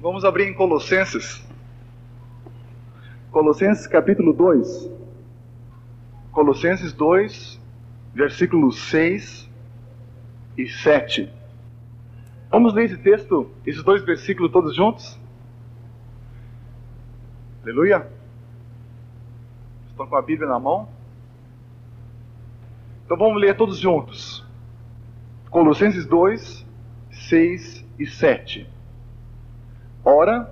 Vamos 0.00 0.24
abrir 0.24 0.48
em 0.48 0.54
Colossenses. 0.54 1.46
Colossenses 3.30 3.86
capítulo 3.86 4.32
2. 4.32 4.90
Colossenses 6.32 6.94
2, 6.94 7.60
versículos 8.14 8.80
6 8.88 9.46
e 10.56 10.66
7. 10.66 11.30
Vamos 12.50 12.72
ler 12.72 12.86
esse 12.86 12.96
texto, 12.96 13.50
esses 13.66 13.82
dois 13.82 14.02
versículos 14.02 14.50
todos 14.50 14.74
juntos? 14.74 15.20
Aleluia. 17.62 18.10
Estão 19.90 20.06
com 20.06 20.16
a 20.16 20.22
Bíblia 20.22 20.48
na 20.48 20.58
mão? 20.58 20.88
Então 23.04 23.18
vamos 23.18 23.38
ler 23.38 23.54
todos 23.54 23.78
juntos. 23.78 24.42
Colossenses 25.50 26.06
2, 26.06 26.66
6 27.10 27.84
e 27.98 28.06
7. 28.06 28.79
Ora, 30.04 30.50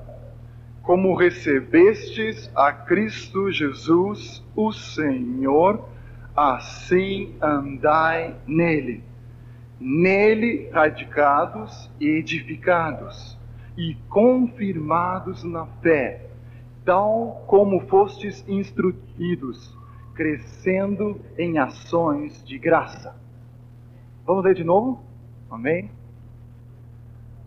como 0.83 1.15
recebestes 1.15 2.51
a 2.55 2.71
Cristo 2.71 3.51
Jesus, 3.51 4.45
o 4.55 4.73
Senhor, 4.73 5.89
assim 6.37 7.35
andai 7.41 8.37
nele, 8.47 9.03
nele 9.81 10.69
radicados 10.71 11.91
e 11.99 12.07
edificados, 12.09 13.39
e 13.77 13.95
confirmados 14.09 15.43
na 15.45 15.67
fé, 15.83 16.27
tal 16.85 17.45
como 17.47 17.81
fostes 17.87 18.45
instruídos, 18.47 19.75
crescendo 20.15 21.21
em 21.39 21.59
ações 21.59 22.45
de 22.45 22.59
graça. 22.59 23.17
Vamos 24.27 24.45
ler 24.45 24.55
de 24.55 24.65
novo? 24.65 25.03
Amém? 25.51 25.91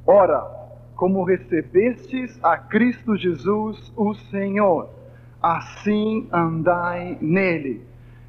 Ora, 0.06 0.61
como 1.02 1.24
recebestes 1.24 2.38
a 2.44 2.56
Cristo 2.60 3.18
Jesus, 3.18 3.92
o 3.98 4.14
Senhor, 4.14 4.88
assim 5.42 6.28
andai 6.32 7.18
nele, 7.20 7.82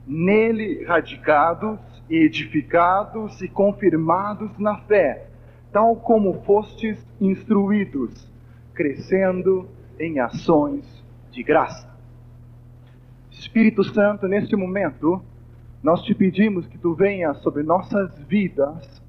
nele 0.06 0.82
radicados, 0.86 1.78
edificados 2.08 3.42
e 3.42 3.48
confirmados 3.48 4.58
na 4.58 4.78
fé, 4.78 5.26
tal 5.70 5.96
como 5.96 6.40
fostes 6.44 6.96
instruídos, 7.20 8.26
crescendo 8.72 9.68
em 10.00 10.18
ações 10.18 11.04
de 11.30 11.42
graça. 11.42 11.94
Espírito 13.30 13.84
Santo, 13.84 14.26
neste 14.26 14.56
momento, 14.56 15.22
nós 15.82 16.00
te 16.04 16.14
pedimos 16.14 16.66
que 16.68 16.78
tu 16.78 16.94
venha 16.94 17.34
sobre 17.34 17.62
nossas 17.62 18.18
vidas, 18.20 19.02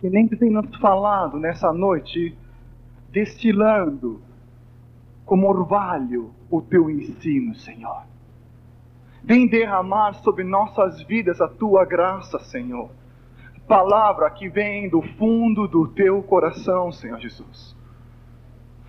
que 0.00 0.08
nem 0.08 0.28
tu 0.28 0.36
tenha 0.36 0.62
nos 0.62 0.76
falado 0.76 1.40
nessa 1.40 1.72
noite, 1.72 2.38
destilando 3.10 4.22
como 5.24 5.48
orvalho 5.48 6.32
o 6.50 6.60
teu 6.60 6.90
ensino, 6.90 7.54
Senhor. 7.54 8.02
Vem 9.22 9.46
derramar 9.46 10.14
sobre 10.14 10.44
nossas 10.44 11.02
vidas 11.02 11.40
a 11.40 11.48
tua 11.48 11.84
graça, 11.84 12.38
Senhor. 12.38 12.90
Palavra 13.68 14.30
que 14.30 14.48
vem 14.48 14.88
do 14.88 15.00
fundo 15.00 15.68
do 15.68 15.86
teu 15.86 16.22
coração, 16.22 16.90
Senhor 16.90 17.20
Jesus. 17.20 17.76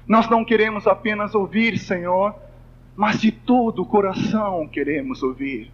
Nós 0.07 0.27
não 0.29 0.43
queremos 0.43 0.87
apenas 0.87 1.35
ouvir, 1.35 1.77
Senhor, 1.77 2.33
mas 2.95 3.21
de 3.21 3.31
todo 3.31 3.83
o 3.83 3.85
coração 3.85 4.67
queremos 4.67 5.21
ouvir. 5.21 5.71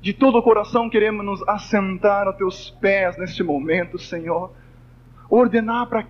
De 0.00 0.12
todo 0.12 0.38
o 0.38 0.42
coração 0.42 0.88
queremos 0.88 1.24
nos 1.24 1.48
assentar 1.48 2.26
aos 2.26 2.36
teus 2.36 2.70
pés 2.70 3.16
neste 3.18 3.42
momento, 3.42 3.98
Senhor. 3.98 4.52
Ordenar 5.28 5.86
para 5.88 6.06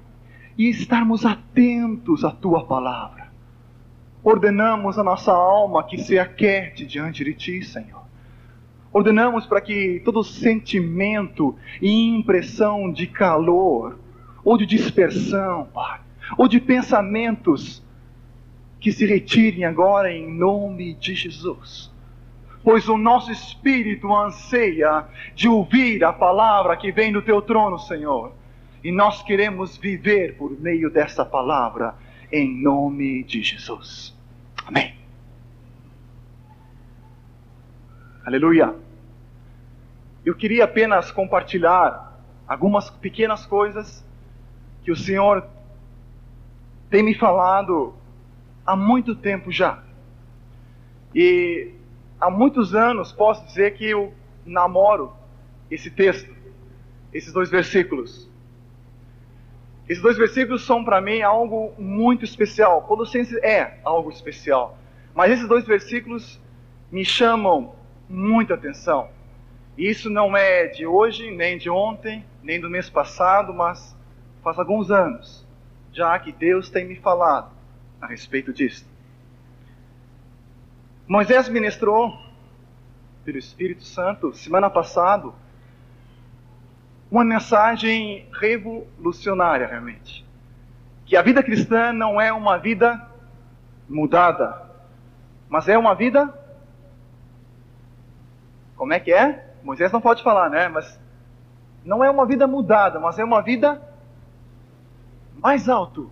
e 0.57 0.69
estarmos 0.69 1.25
atentos 1.25 2.25
à 2.25 2.31
tua 2.31 2.65
palavra. 2.65 3.31
Ordenamos 4.23 4.99
a 4.99 5.05
nossa 5.05 5.33
alma 5.33 5.85
que 5.85 5.99
se 5.99 6.19
aquete 6.19 6.87
diante 6.87 7.25
de 7.25 7.35
ti, 7.35 7.63
Senhor. 7.65 8.03
Ordenamos 8.93 9.47
para 9.47 9.61
que 9.61 10.01
todo 10.05 10.23
sentimento 10.23 11.57
e 11.81 11.91
impressão 11.91 12.93
de 12.93 13.07
calor, 13.07 13.99
ou 14.45 14.59
de 14.59 14.67
dispersão, 14.67 15.69
Pai, 15.73 16.01
ou 16.37 16.47
de 16.47 16.61
pensamentos, 16.61 17.83
que 18.79 18.93
se 18.93 19.07
retirem 19.07 19.65
agora 19.65 20.13
em 20.13 20.31
nome 20.31 20.95
de 20.95 21.15
Jesus. 21.15 21.91
Pois 22.63 22.89
o 22.89 22.99
nosso 22.99 23.33
espírito 23.33 24.15
anseia 24.15 25.07
de 25.35 25.49
ouvir 25.49 26.05
a 26.05 26.13
palavra 26.13 26.77
que 26.77 26.93
vem 26.93 27.13
do 27.13 27.23
teu 27.23 27.41
trono, 27.41 27.79
Senhor 27.79 28.42
e 28.83 28.91
nós 28.91 29.23
queremos 29.23 29.77
viver 29.77 30.37
por 30.37 30.51
meio 30.61 30.91
dessa 30.91 31.25
palavra, 31.25 31.95
em 32.31 32.63
nome 32.63 33.23
de 33.25 33.43
Jesus. 33.43 34.15
Amém. 34.67 34.95
Aleluia. 38.25 38.75
Eu 40.25 40.35
queria 40.35 40.65
apenas 40.65 41.11
compartilhar 41.11 42.21
algumas 42.47 42.91
pequenas 42.91 43.47
coisas 43.47 44.05
que 44.83 44.91
o 44.91 44.97
Senhor 44.97 45.47
tem 46.91 47.03
me 47.03 47.15
falado 47.15 47.95
há 48.67 48.77
muito 48.77 49.15
tempo 49.15 49.51
já. 49.51 49.83
E 51.15 51.73
há 52.21 52.31
muitos 52.31 52.75
anos 52.75 53.13
posso 53.13 53.45
dizer 53.47 53.75
que 53.75 53.89
eu 53.89 54.13
namoro 54.45 55.13
esse 55.71 55.91
texto, 55.91 56.33
esses 57.13 57.33
dois 57.33 57.51
versículos. 57.51 58.32
Esses 59.89 60.03
dois 60.03 60.17
versículos 60.17 60.65
são 60.65 60.85
para 60.85 61.01
mim 61.01 61.23
algo 61.23 61.73
muito 61.79 62.25
especial. 62.25 62.83
Colossenses 62.83 63.37
é 63.43 63.79
algo 63.85 64.11
especial. 64.11 64.79
Mas 65.15 65.33
esses 65.33 65.49
dois 65.49 65.65
versículos 65.65 66.41
me 66.91 67.05
chamam 67.05 67.75
muita 68.09 68.55
atenção. 68.55 69.09
E 69.77 69.89
isso 69.89 70.11
não 70.11 70.37
é 70.37 70.67
de 70.67 70.87
hoje, 70.87 71.31
nem 71.31 71.59
de 71.59 71.71
ontem, 71.71 72.25
nem 72.43 72.61
do 72.61 72.69
mês 72.69 72.89
passado, 72.91 73.53
mas 73.53 73.97
faz 74.43 74.59
alguns 74.59 74.91
anos, 74.91 75.47
já 75.93 76.19
que 76.19 76.33
Deus 76.33 76.69
tem 76.69 76.85
me 76.85 76.97
falado 76.97 77.51
a 78.01 78.07
respeito 78.07 78.53
disso. 78.53 78.87
Moisés 81.07 81.49
ministrou 81.49 82.19
pelo 83.25 83.39
Espírito 83.39 83.85
Santo 83.85 84.33
semana 84.35 84.69
passada 84.69 85.33
uma 87.13 87.27
mensagem 87.27 88.27
revolucionária, 88.33 89.67
realmente. 89.67 90.25
Que 91.05 91.15
a 91.15 91.21
vida 91.21 91.43
cristã 91.43 91.93
não 91.93 92.19
é 92.19 92.33
uma 92.33 92.57
vida 92.57 93.07
mudada, 93.87 94.63
mas 95.47 95.69
é 95.69 95.77
uma 95.77 95.95
vida. 95.95 96.33
Como 98.77 98.95
é 98.95 98.99
que 98.99 99.13
é? 99.13 99.55
Moisés 99.63 99.93
não 99.93 100.01
pode 100.01 100.23
falar, 100.23 100.49
né? 100.49 100.69
Mas 100.69 100.99
não 101.85 102.03
é 102.03 102.09
uma 102.09 102.25
vida 102.25 102.47
mudada, 102.47 102.99
mas 102.99 103.19
é 103.19 103.25
uma 103.25 103.43
vida 103.43 103.83
mais 105.35 105.69
alto. 105.69 106.11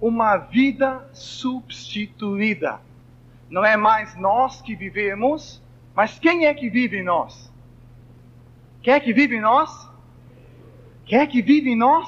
Uma 0.00 0.36
vida 0.36 1.04
substituída. 1.12 2.78
Não 3.50 3.64
é 3.64 3.76
mais 3.76 4.14
nós 4.14 4.62
que 4.62 4.76
vivemos, 4.76 5.60
mas 5.96 6.16
quem 6.16 6.46
é 6.46 6.54
que 6.54 6.70
vive 6.70 6.98
em 6.98 7.02
nós? 7.02 7.52
Quem 8.84 8.92
é 8.92 9.00
que 9.00 9.14
vive 9.14 9.36
em 9.36 9.40
nós? 9.40 9.90
Quem 11.06 11.18
é 11.18 11.26
que 11.26 11.40
vive 11.40 11.70
em 11.70 11.76
nós? 11.76 12.06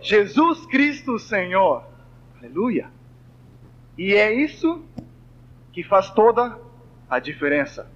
Jesus 0.00 0.64
Cristo 0.64 1.18
Senhor. 1.18 1.84
Aleluia. 2.38 2.90
E 3.98 4.14
é 4.14 4.32
isso 4.32 4.82
que 5.74 5.84
faz 5.84 6.10
toda 6.10 6.58
a 7.10 7.18
diferença. 7.18 7.90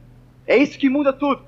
É 0.47 0.59
isso 0.59 0.79
que 0.79 0.91
muda 0.91 1.11
tudo. 1.11 1.43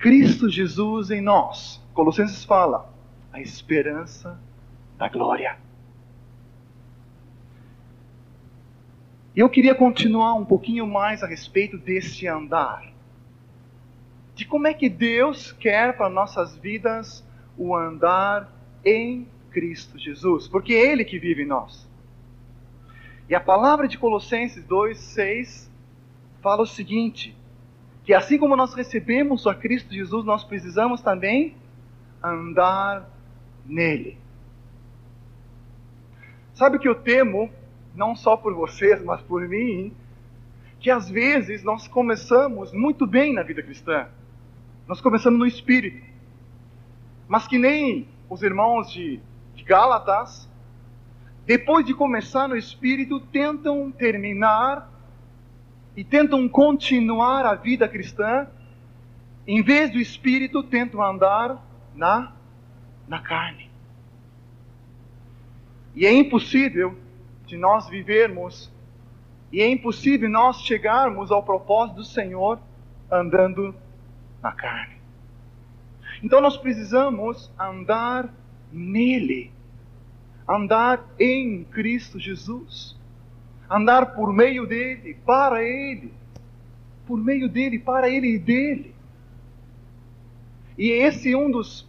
Cristo 0.00 0.50
Jesus 0.50 1.12
em 1.12 1.20
nós. 1.20 1.80
Colossenses 1.94 2.44
fala, 2.44 2.92
a 3.32 3.40
esperança 3.40 4.40
da 4.98 5.08
glória. 5.08 5.56
Eu 9.36 9.50
queria 9.50 9.74
continuar 9.74 10.34
um 10.34 10.44
pouquinho 10.44 10.86
mais 10.86 11.22
a 11.22 11.26
respeito 11.26 11.76
desse 11.76 12.26
andar. 12.26 12.90
De 14.34 14.46
como 14.46 14.66
é 14.66 14.72
que 14.72 14.88
Deus 14.88 15.52
quer 15.52 15.96
para 15.96 16.08
nossas 16.08 16.56
vidas 16.56 17.22
o 17.56 17.76
andar 17.76 18.50
em 18.84 19.28
Cristo 19.50 19.98
Jesus, 19.98 20.48
porque 20.48 20.72
é 20.74 20.90
Ele 20.92 21.04
que 21.04 21.18
vive 21.18 21.42
em 21.42 21.46
nós. 21.46 21.86
E 23.28 23.34
a 23.34 23.40
palavra 23.40 23.86
de 23.86 23.98
Colossenses 23.98 24.64
2, 24.64 24.98
6 24.98 25.70
fala 26.40 26.62
o 26.62 26.66
seguinte: 26.66 27.36
que 28.04 28.14
assim 28.14 28.38
como 28.38 28.56
nós 28.56 28.72
recebemos 28.72 29.46
a 29.46 29.54
Cristo 29.54 29.92
Jesus, 29.92 30.24
nós 30.24 30.44
precisamos 30.44 31.02
também 31.02 31.56
andar 32.22 33.10
nele. 33.66 34.16
Sabe 36.54 36.78
que 36.78 36.88
eu 36.88 36.94
temo 36.94 37.50
não 37.96 38.14
só 38.14 38.36
por 38.36 38.54
vocês, 38.54 39.02
mas 39.02 39.20
por 39.22 39.48
mim, 39.48 39.92
que 40.78 40.90
às 40.90 41.08
vezes 41.08 41.64
nós 41.64 41.88
começamos 41.88 42.72
muito 42.72 43.06
bem 43.06 43.32
na 43.32 43.42
vida 43.42 43.62
cristã. 43.62 44.06
Nós 44.86 45.00
começamos 45.00 45.38
no 45.38 45.46
espírito. 45.46 46.04
mas 47.26 47.48
que 47.48 47.58
nem 47.58 48.06
os 48.28 48.42
irmãos 48.42 48.92
de, 48.92 49.20
de 49.54 49.64
Gálatas, 49.64 50.48
depois 51.44 51.86
de 51.86 51.94
começar 51.94 52.48
no 52.48 52.56
Espírito, 52.56 53.20
tentam 53.20 53.90
terminar 53.90 54.90
e 55.96 56.02
tentam 56.02 56.48
continuar 56.48 57.46
a 57.46 57.54
vida 57.54 57.88
cristã, 57.88 58.48
em 59.46 59.62
vez 59.62 59.90
do 59.92 59.98
Espírito, 59.98 60.62
tentam 60.64 61.02
andar 61.02 61.64
na, 61.94 62.32
na 63.06 63.20
carne. 63.20 63.70
E 65.94 66.04
é 66.04 66.12
impossível 66.12 66.98
de 67.46 67.56
nós 67.56 67.88
vivermos, 67.88 68.72
e 69.52 69.60
é 69.60 69.68
impossível 69.68 70.28
nós 70.28 70.60
chegarmos 70.62 71.30
ao 71.30 71.42
propósito 71.42 71.96
do 71.96 72.04
Senhor 72.04 72.58
andando 73.10 73.74
na 74.42 74.52
carne. 74.52 74.96
Então 76.22 76.40
nós 76.40 76.56
precisamos 76.56 77.50
andar 77.58 78.28
nele, 78.72 79.52
andar 80.48 81.04
em 81.18 81.64
Cristo 81.64 82.18
Jesus, 82.18 82.96
andar 83.70 84.14
por 84.14 84.32
meio 84.32 84.66
dele, 84.66 85.14
para 85.24 85.62
ele, 85.62 86.12
por 87.06 87.18
meio 87.18 87.48
dele, 87.48 87.78
para 87.78 88.08
ele 88.08 88.34
e 88.34 88.38
dele. 88.38 88.94
E 90.76 90.90
esse 90.90 91.32
é 91.32 91.36
um 91.36 91.50
dos, 91.50 91.88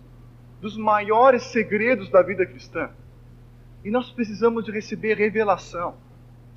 dos 0.62 0.78
maiores 0.78 1.44
segredos 1.44 2.10
da 2.10 2.22
vida 2.22 2.46
cristã. 2.46 2.90
E 3.84 3.92
nós 3.92 4.12
precisamos 4.12 4.66
de 4.66 4.72
receber 4.72 5.16
revelação 5.16 5.96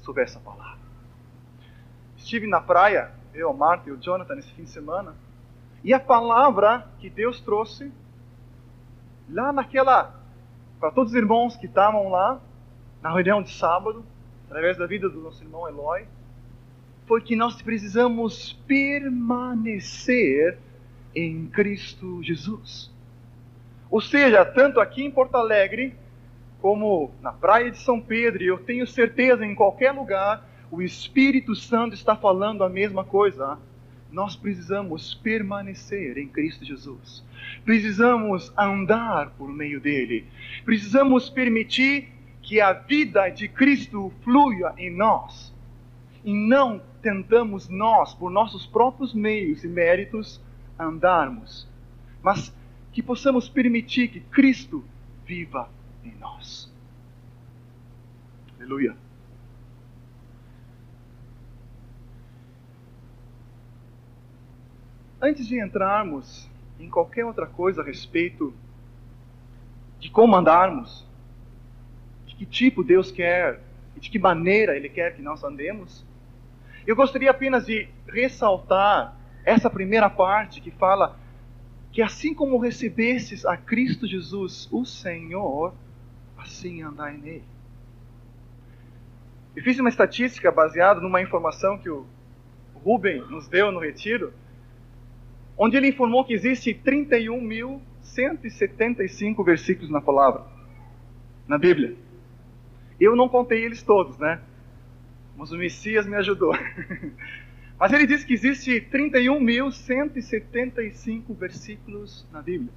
sobre 0.00 0.22
essa 0.22 0.38
palavra. 0.40 0.81
Estive 2.17 2.46
na 2.46 2.61
praia, 2.61 3.11
eu, 3.34 3.50
a 3.50 3.55
Marta 3.55 3.88
e 3.88 3.93
o 3.93 3.96
Jonathan, 3.96 4.34
nesse 4.34 4.52
fim 4.52 4.64
de 4.64 4.70
semana, 4.70 5.14
e 5.82 5.94
a 5.94 6.00
palavra 6.00 6.87
que 6.99 7.08
Deus 7.08 7.40
trouxe, 7.40 7.93
lá 9.28 9.52
naquela, 9.52 10.14
para 10.78 10.90
todos 10.90 11.12
os 11.12 11.17
irmãos 11.17 11.56
que 11.56 11.67
estavam 11.67 12.11
lá, 12.11 12.40
na 13.00 13.11
reunião 13.12 13.43
de 13.43 13.50
sábado, 13.50 14.05
através 14.46 14.76
da 14.76 14.87
vida 14.87 15.08
do 15.08 15.20
nosso 15.20 15.43
irmão 15.43 15.66
Eloy, 15.69 16.06
foi 17.06 17.23
que 17.23 17.34
nós 17.34 17.61
precisamos 17.62 18.52
permanecer 18.66 20.58
em 21.14 21.46
Cristo 21.46 22.23
Jesus. 22.23 22.93
Ou 23.90 24.00
seja, 24.00 24.44
tanto 24.44 24.78
aqui 24.78 25.02
em 25.02 25.11
Porto 25.11 25.34
Alegre, 25.37 25.96
como 26.61 27.11
na 27.23 27.33
praia 27.33 27.71
de 27.71 27.79
São 27.79 28.01
Pedro, 28.01 28.43
e 28.43 28.47
eu 28.47 28.59
tenho 28.59 28.87
certeza 28.87 29.45
em 29.45 29.55
qualquer 29.55 29.93
lugar, 29.93 30.47
o 30.71 30.83
Espírito 30.83 31.55
Santo 31.55 31.95
está 31.95 32.15
falando 32.15 32.62
a 32.62 32.69
mesma 32.69 33.05
coisa. 33.05 33.59
Nós 34.12 34.37
precisamos 34.37 35.15
permanecer 35.15 36.19
em 36.19 36.29
Cristo 36.29 36.65
Jesus. 36.65 37.25
Precisamos 37.65 38.53
andar 38.57 39.31
por 39.31 39.49
meio 39.53 39.81
dele. 39.81 40.27
Precisamos 40.65 41.31
permitir 41.31 42.09
que 42.43 42.61
a 42.61 42.73
vida 42.73 43.29
de 43.29 43.49
Cristo 43.49 44.12
flua 44.23 44.75
em 44.77 44.91
nós. 44.91 45.55
E 46.25 46.33
não 46.33 46.83
tentamos 47.01 47.69
nós, 47.69 48.12
por 48.15 48.31
nossos 48.31 48.67
próprios 48.67 49.15
meios 49.15 49.65
e 49.65 49.69
méritos, 49.69 50.41
andarmos. 50.79 51.67
Mas 52.23 52.55
que 52.93 53.03
possamos 53.03 53.49
permitir 53.49 54.09
que 54.09 54.21
Cristo 54.21 54.85
viva 55.25 55.69
em 56.05 56.14
nós. 56.19 56.73
Aleluia. 58.58 58.97
Antes 65.20 65.47
de 65.47 65.61
entrarmos 65.61 66.49
em 66.79 66.88
qualquer 66.88 67.25
outra 67.25 67.47
coisa 67.47 67.82
a 67.82 67.85
respeito 67.85 68.55
de 69.99 70.11
como 70.11 70.35
andarmos, 70.35 71.06
de 72.26 72.35
que 72.35 72.47
tipo 72.47 72.82
Deus 72.82 73.11
quer 73.11 73.61
e 73.94 74.00
de 74.00 74.08
que 74.08 74.19
maneira 74.19 74.75
Ele 74.75 74.88
quer 74.88 75.14
que 75.14 75.20
nós 75.20 75.44
andemos, 75.44 76.05
eu 76.87 76.97
gostaria 76.97 77.31
apenas 77.31 77.67
de 77.67 77.87
ressaltar 78.06 79.14
essa 79.44 79.69
primeira 79.69 80.08
parte 80.08 80.61
que 80.61 80.70
fala 80.70 81.19
que 81.93 82.00
assim 82.00 82.32
como 82.32 82.58
recebestes 82.58 83.44
a 83.44 83.56
Cristo 83.56 84.06
Jesus, 84.06 84.69
o 84.70 84.85
Senhor, 84.85 85.75
assim 86.40 86.82
andai 86.82 87.16
nele. 87.16 87.44
Eu 89.54 89.62
fiz 89.62 89.78
uma 89.78 89.88
estatística 89.88 90.50
baseada 90.50 91.00
numa 91.00 91.20
informação 91.20 91.78
que 91.78 91.88
o 91.90 92.06
Rubem 92.75 93.20
nos 93.28 93.46
deu 93.48 93.70
no 93.72 93.81
retiro, 93.81 94.32
onde 95.56 95.76
ele 95.76 95.88
informou 95.88 96.25
que 96.25 96.32
existe 96.32 96.72
31.175 96.72 99.44
versículos 99.44 99.90
na 99.90 100.00
palavra, 100.00 100.44
na 101.46 101.58
Bíblia. 101.58 101.94
Eu 102.98 103.14
não 103.16 103.28
contei 103.28 103.62
eles 103.64 103.82
todos, 103.82 104.16
né? 104.19 104.40
Mas 105.37 105.52
o 105.52 105.56
Messias 105.56 106.06
me 106.06 106.16
ajudou. 106.16 106.54
Mas 107.78 107.92
ele 107.92 108.06
diz 108.06 108.25
que 108.25 108.32
existe 108.34 108.81
31.175 108.92 111.34
versículos 111.34 112.26
na 112.31 112.42
Bíblia. 112.42 112.72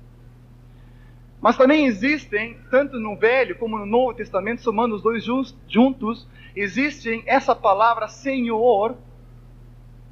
Mas 1.44 1.56
também 1.58 1.86
existem, 1.86 2.58
tanto 2.72 2.98
no 2.98 3.18
Velho 3.18 3.58
como 3.58 3.78
no 3.78 3.86
Novo 3.86 4.14
Testamento, 4.14 4.62
somando 4.62 4.96
os 4.96 5.04
dois 5.04 5.26
juntos, 5.68 6.26
existem 6.56 7.22
essa 7.26 7.54
palavra 7.54 8.08
Senhor 8.08 8.96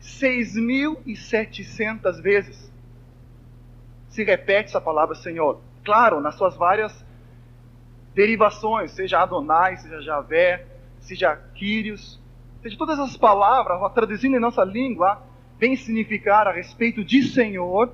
6.700 0.01 2.22
vezes. 2.22 2.69
Se 4.10 4.25
repete 4.25 4.72
essa 4.72 4.81
palavra 4.81 5.16
Senhor. 5.16 5.62
Claro, 5.86 6.19
nas 6.19 6.36
suas 6.36 6.57
várias 6.57 7.06
derivações, 8.13 8.92
seja 8.92 9.22
Adonai, 9.22 9.77
seja 9.77 10.01
Javé, 10.01 10.66
seja 11.00 11.34
Quírios, 11.56 12.19
seja 12.62 12.77
todas 12.77 13.00
as 13.00 13.16
palavras, 13.16 13.80
traduzindo 13.94 14.36
em 14.36 14.42
nossa 14.42 14.66
língua, 14.66 15.24
vem 15.57 15.77
significar 15.77 16.45
a 16.45 16.51
respeito 16.51 17.06
de 17.06 17.24
Senhor 17.24 17.94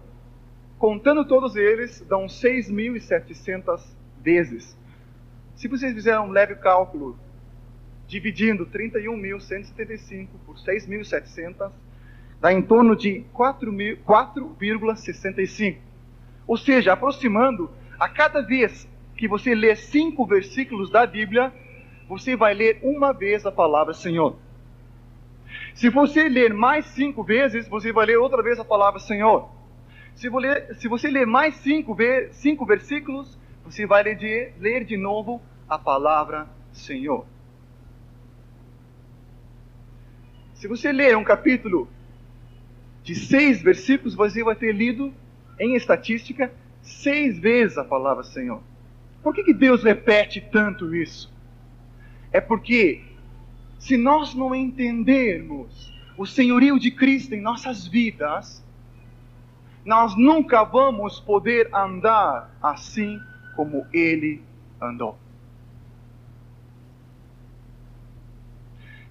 Contando 0.77 1.25
todos 1.25 1.55
eles, 1.55 2.05
dão 2.07 2.27
6.700 2.27 3.81
vezes. 4.21 4.77
Se 5.55 5.67
vocês 5.67 5.91
fizerem 5.93 6.19
um 6.19 6.29
leve 6.29 6.53
cálculo, 6.55 7.17
dividindo 8.07 8.67
31.175 8.67 10.27
por 10.45 10.57
6.700, 10.57 11.71
dá 12.39 12.53
em 12.53 12.61
torno 12.61 12.95
de 12.95 13.25
4,65. 13.33 15.77
Ou 16.45 16.55
seja, 16.55 16.93
aproximando, 16.93 17.71
a 17.99 18.07
cada 18.07 18.41
vez 18.41 18.87
que 19.15 19.27
você 19.27 19.55
lê 19.55 19.75
cinco 19.75 20.27
versículos 20.27 20.91
da 20.91 21.07
Bíblia, 21.07 21.51
você 22.07 22.35
vai 22.35 22.53
ler 22.53 22.79
uma 22.83 23.11
vez 23.11 23.47
a 23.47 23.51
palavra 23.51 23.95
Senhor. 23.95 24.35
Se 25.73 25.89
você 25.89 26.29
ler 26.29 26.53
mais 26.53 26.85
cinco 26.85 27.23
vezes, 27.23 27.67
você 27.67 27.91
vai 27.91 28.05
ler 28.05 28.17
outra 28.17 28.43
vez 28.43 28.59
a 28.59 28.65
palavra 28.65 28.99
Senhor. 28.99 29.56
Se 30.17 30.29
você, 30.29 30.47
ler, 30.47 30.75
se 30.75 30.87
você 30.87 31.07
ler 31.09 31.27
mais 31.27 31.55
cinco, 31.57 31.95
cinco 32.31 32.65
versículos, 32.65 33.37
você 33.63 33.85
vai 33.85 34.01
ler 34.01 34.15
de, 34.15 34.49
ler 34.59 34.83
de 34.83 34.97
novo 34.97 35.39
a 35.69 35.77
palavra 35.77 36.47
Senhor. 36.73 37.23
Se 40.55 40.67
você 40.67 40.91
ler 40.91 41.15
um 41.15 41.23
capítulo 41.23 41.87
de 43.03 43.13
seis 43.13 43.61
versículos, 43.61 44.15
você 44.15 44.43
vai 44.43 44.55
ter 44.55 44.73
lido, 44.73 45.13
em 45.59 45.75
estatística, 45.75 46.51
seis 46.81 47.37
vezes 47.37 47.77
a 47.77 47.83
palavra 47.83 48.23
Senhor. 48.23 48.63
Por 49.21 49.35
que, 49.35 49.43
que 49.43 49.53
Deus 49.53 49.83
repete 49.83 50.41
tanto 50.41 50.95
isso? 50.95 51.31
É 52.31 52.41
porque, 52.41 53.03
se 53.77 53.95
nós 53.95 54.33
não 54.33 54.55
entendermos 54.55 55.93
o 56.17 56.25
senhorio 56.25 56.79
de 56.79 56.89
Cristo 56.89 57.35
em 57.35 57.41
nossas 57.41 57.85
vidas, 57.85 58.65
nós 59.87 60.17
nunca 60.17 60.65
vamos 60.65 61.17
poder 61.17 61.73
andar 61.73 62.53
assim 62.61 63.21
como 63.55 63.87
ele 63.93 64.43
andou. 64.81 65.17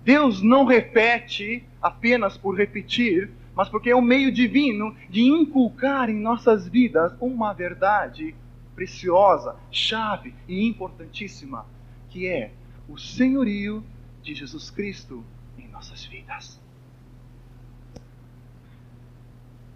Deus 0.05 0.43
não 0.43 0.67
repete 0.67 1.65
apenas 1.81 2.37
por 2.37 2.55
repetir, 2.55 3.31
mas 3.55 3.71
porque 3.71 3.89
é 3.89 3.97
um 3.97 4.03
meio 4.03 4.31
divino 4.31 4.95
de 5.09 5.23
inculcar 5.23 6.11
em 6.11 6.21
nossas 6.21 6.69
vidas 6.69 7.11
uma 7.23 7.55
verdade 7.55 8.35
preciosa, 8.75 9.57
chave 9.71 10.35
e 10.47 10.67
importantíssima, 10.69 11.65
que 12.11 12.27
é 12.27 12.53
o 12.87 12.99
senhorio 12.99 13.83
de 14.23 14.35
Jesus 14.35 14.71
Cristo 14.71 15.25
em 15.57 15.69
nossas 15.69 16.05
vidas. 16.05 16.61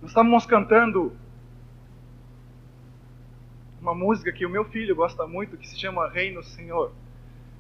Nós 0.00 0.11
estávamos 0.11 0.47
cantando 0.47 1.12
uma 3.80 3.95
música 3.95 4.33
que 4.33 4.47
o 4.47 4.50
meu 4.50 4.64
filho 4.64 4.95
gosta 4.95 5.26
muito, 5.26 5.57
que 5.57 5.69
se 5.69 5.78
chama 5.78 6.09
Reino 6.09 6.42
Senhor. 6.42 6.92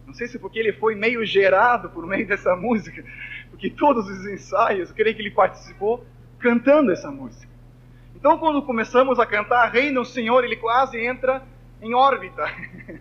Não 0.06 0.14
sei 0.14 0.26
se 0.26 0.38
porque 0.38 0.58
ele 0.58 0.72
foi 0.72 0.94
meio 0.94 1.24
gerado 1.24 1.90
por 1.90 2.06
meio 2.06 2.26
dessa 2.26 2.56
música, 2.56 3.04
porque 3.50 3.70
todos 3.70 4.08
os 4.08 4.26
ensaios, 4.26 4.88
eu 4.88 4.94
creio 4.94 5.14
que 5.14 5.22
ele 5.22 5.30
participou 5.30 6.04
cantando 6.38 6.90
essa 6.90 7.10
música. 7.10 7.50
Então, 8.16 8.38
quando 8.38 8.62
começamos 8.62 9.18
a 9.18 9.26
cantar 9.26 9.70
Reina 9.70 10.00
o 10.00 10.04
Senhor, 10.04 10.44
ele 10.44 10.56
quase 10.56 10.98
entra 10.98 11.42
em 11.80 11.94
órbita. 11.94 12.44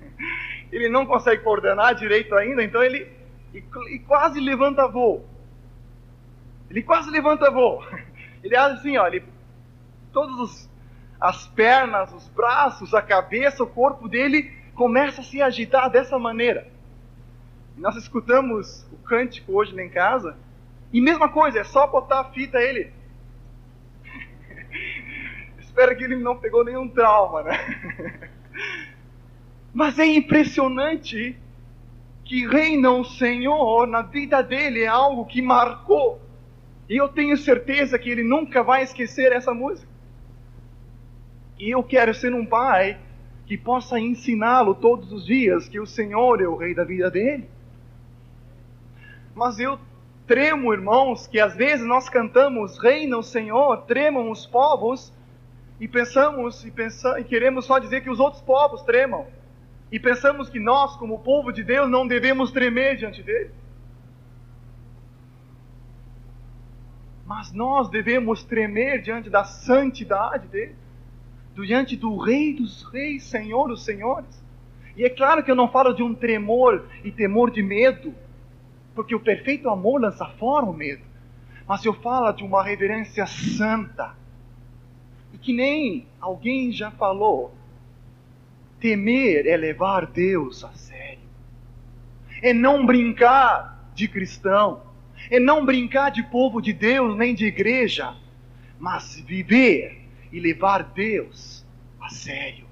ele 0.72 0.90
não 0.90 1.06
consegue 1.06 1.44
coordenar 1.44 1.96
direito 1.96 2.36
ainda, 2.36 2.64
então 2.64 2.82
ele 2.84 3.08
e 3.54 4.00
quase 4.00 4.40
levanta 4.40 4.88
voo. 4.88 5.28
Ele 6.70 6.84
quase 6.84 7.10
levanta 7.10 7.50
voo. 7.50 7.84
Ele 8.44 8.56
age 8.56 8.80
assim, 8.80 8.98
ó, 8.98 9.08
ele, 9.08 9.24
todas 10.12 10.70
as 11.20 11.48
pernas, 11.48 12.14
os 12.14 12.28
braços, 12.30 12.94
a 12.94 13.02
cabeça, 13.02 13.64
o 13.64 13.68
corpo 13.68 14.08
dele 14.08 14.52
começa 14.74 15.22
a 15.22 15.24
se 15.24 15.42
agitar 15.42 15.90
dessa 15.90 16.18
maneira. 16.18 16.68
Nós 17.76 17.96
escutamos 17.96 18.86
o 18.92 18.98
cântico 18.98 19.54
hoje 19.54 19.76
lá 19.76 19.84
em 19.84 19.90
casa, 19.90 20.38
e 20.92 21.02
mesma 21.02 21.30
coisa, 21.30 21.60
é 21.60 21.64
só 21.64 21.86
botar 21.88 22.22
a 22.22 22.26
fita 22.26 22.58
ele. 22.60 22.92
Espero 25.60 25.96
que 25.96 26.04
ele 26.04 26.16
não 26.16 26.38
pegou 26.38 26.64
nenhum 26.64 26.88
trauma, 26.88 27.44
né? 27.44 28.32
Mas 29.74 30.00
é 30.00 30.06
impressionante 30.06 31.38
que 32.26 32.48
reina 32.48 32.92
o 32.92 33.04
Senhor 33.04 33.88
na 33.88 34.02
vida 34.02 34.42
dele, 34.42 34.84
é 34.84 34.88
algo 34.88 35.26
que 35.26 35.42
marcou. 35.42 36.22
E 36.90 36.98
eu 36.98 37.08
tenho 37.08 37.38
certeza 37.38 38.00
que 38.00 38.10
ele 38.10 38.24
nunca 38.24 38.64
vai 38.64 38.82
esquecer 38.82 39.32
essa 39.32 39.54
música. 39.54 39.88
E 41.60 41.70
eu 41.70 41.84
quero 41.84 42.14
ser 42.14 42.34
um 42.34 42.46
pai 42.46 42.98
que 43.46 43.58
possa 43.58 44.00
ensiná-lo 44.00 44.74
todos 44.74 45.12
os 45.12 45.26
dias 45.26 45.70
que 45.70 45.80
o 45.80 45.86
Senhor 45.86 46.42
é 46.42 46.48
o 46.48 46.56
rei 46.56 46.74
da 46.74 46.84
vida 46.84 47.12
dele. 47.12 47.48
Mas 49.36 49.60
eu 49.60 49.80
tremo, 50.26 50.74
irmãos, 50.74 51.28
que 51.28 51.40
às 51.40 51.56
vezes 51.56 51.86
nós 51.86 52.10
cantamos 52.10 52.78
Reina 52.80 53.18
o 53.18 53.24
Senhor, 53.24 53.78
tremam 53.84 54.32
os 54.32 54.46
povos, 54.46 55.14
e 55.80 55.88
pensamos 55.88 56.66
e, 56.66 56.74
e 57.20 57.24
queremos 57.24 57.66
só 57.66 57.80
dizer 57.80 58.02
que 58.02 58.10
os 58.10 58.20
outros 58.20 58.42
povos 58.42 58.82
tremam. 58.82 59.28
E 59.92 60.00
pensamos 60.00 60.50
que 60.50 60.60
nós, 60.60 60.96
como 60.98 61.20
povo 61.20 61.52
de 61.52 61.64
Deus, 61.64 61.90
não 61.90 62.06
devemos 62.06 62.52
tremer 62.52 62.98
diante 62.98 63.24
dele. 63.24 63.52
Mas 67.30 67.52
nós 67.52 67.88
devemos 67.90 68.44
tremer 68.44 69.04
diante 69.04 69.30
da 69.30 69.44
santidade 69.44 70.48
dele, 70.48 70.76
diante 71.64 71.96
do 71.96 72.18
Rei 72.18 72.56
dos 72.56 72.82
Reis, 72.92 73.22
Senhor 73.26 73.68
dos 73.68 73.86
Senhores. 73.86 74.44
E 74.98 75.04
é 75.04 75.12
claro 75.12 75.44
que 75.44 75.52
eu 75.52 75.56
não 75.56 75.70
falo 75.70 75.94
de 75.94 76.02
um 76.02 76.16
tremor 76.16 76.88
e 77.04 77.12
temor 77.12 77.52
de 77.52 77.62
medo, 77.62 78.16
porque 78.96 79.14
o 79.14 79.20
perfeito 79.20 79.70
amor 79.70 80.02
lança 80.02 80.26
fora 80.26 80.66
o 80.66 80.74
medo. 80.74 81.04
Mas 81.68 81.86
eu 81.86 81.94
falo 81.94 82.32
de 82.32 82.44
uma 82.44 82.64
reverência 82.64 83.28
santa. 83.28 84.16
E 85.32 85.38
que 85.38 85.54
nem 85.54 86.08
alguém 86.20 86.72
já 86.72 86.90
falou, 86.90 87.54
Temer 88.80 89.46
é 89.46 89.56
levar 89.56 90.08
Deus 90.08 90.64
a 90.64 90.72
sério, 90.72 91.20
é 92.42 92.54
não 92.54 92.88
brincar 92.88 93.92
de 93.94 94.08
cristão, 94.08 94.89
é 95.30 95.40
não 95.40 95.66
brincar 95.66 96.12
de 96.12 96.24
povo 96.24 96.62
de 96.62 96.74
Deus 96.74 97.16
nem 97.18 97.34
de 97.34 97.46
igreja, 97.46 98.16
mas 98.80 99.20
viver 99.20 100.02
e 100.32 100.40
levar 100.40 100.84
Deus 100.84 101.66
a 102.02 102.10
sério 102.10 102.66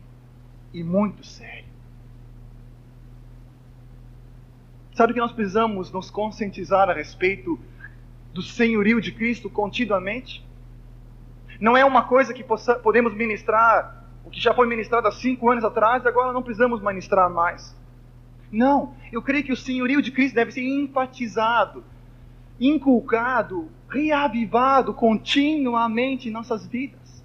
e 0.74 0.84
muito 0.84 1.26
sério. 1.26 1.66
Sabe 4.94 5.14
que 5.14 5.20
nós 5.20 5.32
precisamos 5.32 5.92
nos 5.92 6.10
conscientizar 6.10 6.90
a 6.90 6.94
respeito 6.94 7.60
do 8.34 8.42
senhorio 8.42 9.00
de 9.00 9.12
Cristo 9.12 9.50
continuamente? 9.50 10.44
Não 11.60 11.78
é 11.78 11.86
uma 11.86 12.04
coisa 12.04 12.34
que 12.34 12.44
possa, 12.44 12.76
podemos 12.76 13.14
ministrar 13.14 14.06
o 14.28 14.30
que 14.30 14.42
já 14.42 14.54
foi 14.54 14.68
ministrado 14.68 15.08
há 15.08 15.12
cinco 15.12 15.50
anos 15.50 15.64
atrás, 15.64 16.06
agora 16.06 16.34
não 16.34 16.44
precisamos 16.44 16.82
ministrar 16.82 17.30
mais. 17.30 17.76
Não, 18.52 18.94
eu 19.12 19.22
creio 19.22 19.44
que 19.44 19.52
o 19.52 19.58
senhorio 19.58 20.02
de 20.02 20.12
Cristo 20.12 20.36
deve 20.36 20.52
ser 20.52 20.64
enfatizado, 20.64 21.84
inculcado, 22.60 23.70
reavivado 23.90 24.94
continuamente 24.94 26.30
em 26.30 26.32
nossas 26.32 26.66
vidas. 26.66 27.24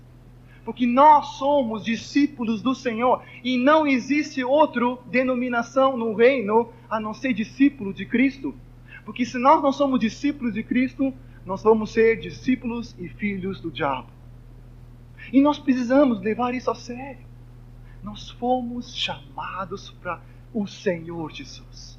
Porque 0.64 0.86
nós 0.86 1.38
somos 1.38 1.84
discípulos 1.84 2.62
do 2.62 2.74
Senhor 2.74 3.22
e 3.42 3.56
não 3.56 3.86
existe 3.86 4.44
outra 4.44 4.96
denominação 5.06 5.96
no 5.96 6.14
reino 6.14 6.70
a 6.88 7.00
não 7.00 7.12
ser 7.12 7.32
discípulo 7.32 7.92
de 7.92 8.06
Cristo. 8.06 8.54
Porque 9.04 9.24
se 9.24 9.38
nós 9.38 9.60
não 9.62 9.72
somos 9.72 9.98
discípulos 9.98 10.54
de 10.54 10.62
Cristo, 10.62 11.12
nós 11.44 11.62
vamos 11.62 11.90
ser 11.92 12.20
discípulos 12.20 12.94
e 12.98 13.08
filhos 13.08 13.60
do 13.60 13.70
diabo. 13.70 14.08
E 15.32 15.40
nós 15.40 15.58
precisamos 15.58 16.20
levar 16.20 16.54
isso 16.54 16.70
a 16.70 16.74
sério. 16.74 17.26
Nós 18.02 18.30
fomos 18.30 18.94
chamados 18.94 19.90
para 19.90 20.20
o 20.54 20.66
Senhor 20.66 21.32
Jesus. 21.32 21.98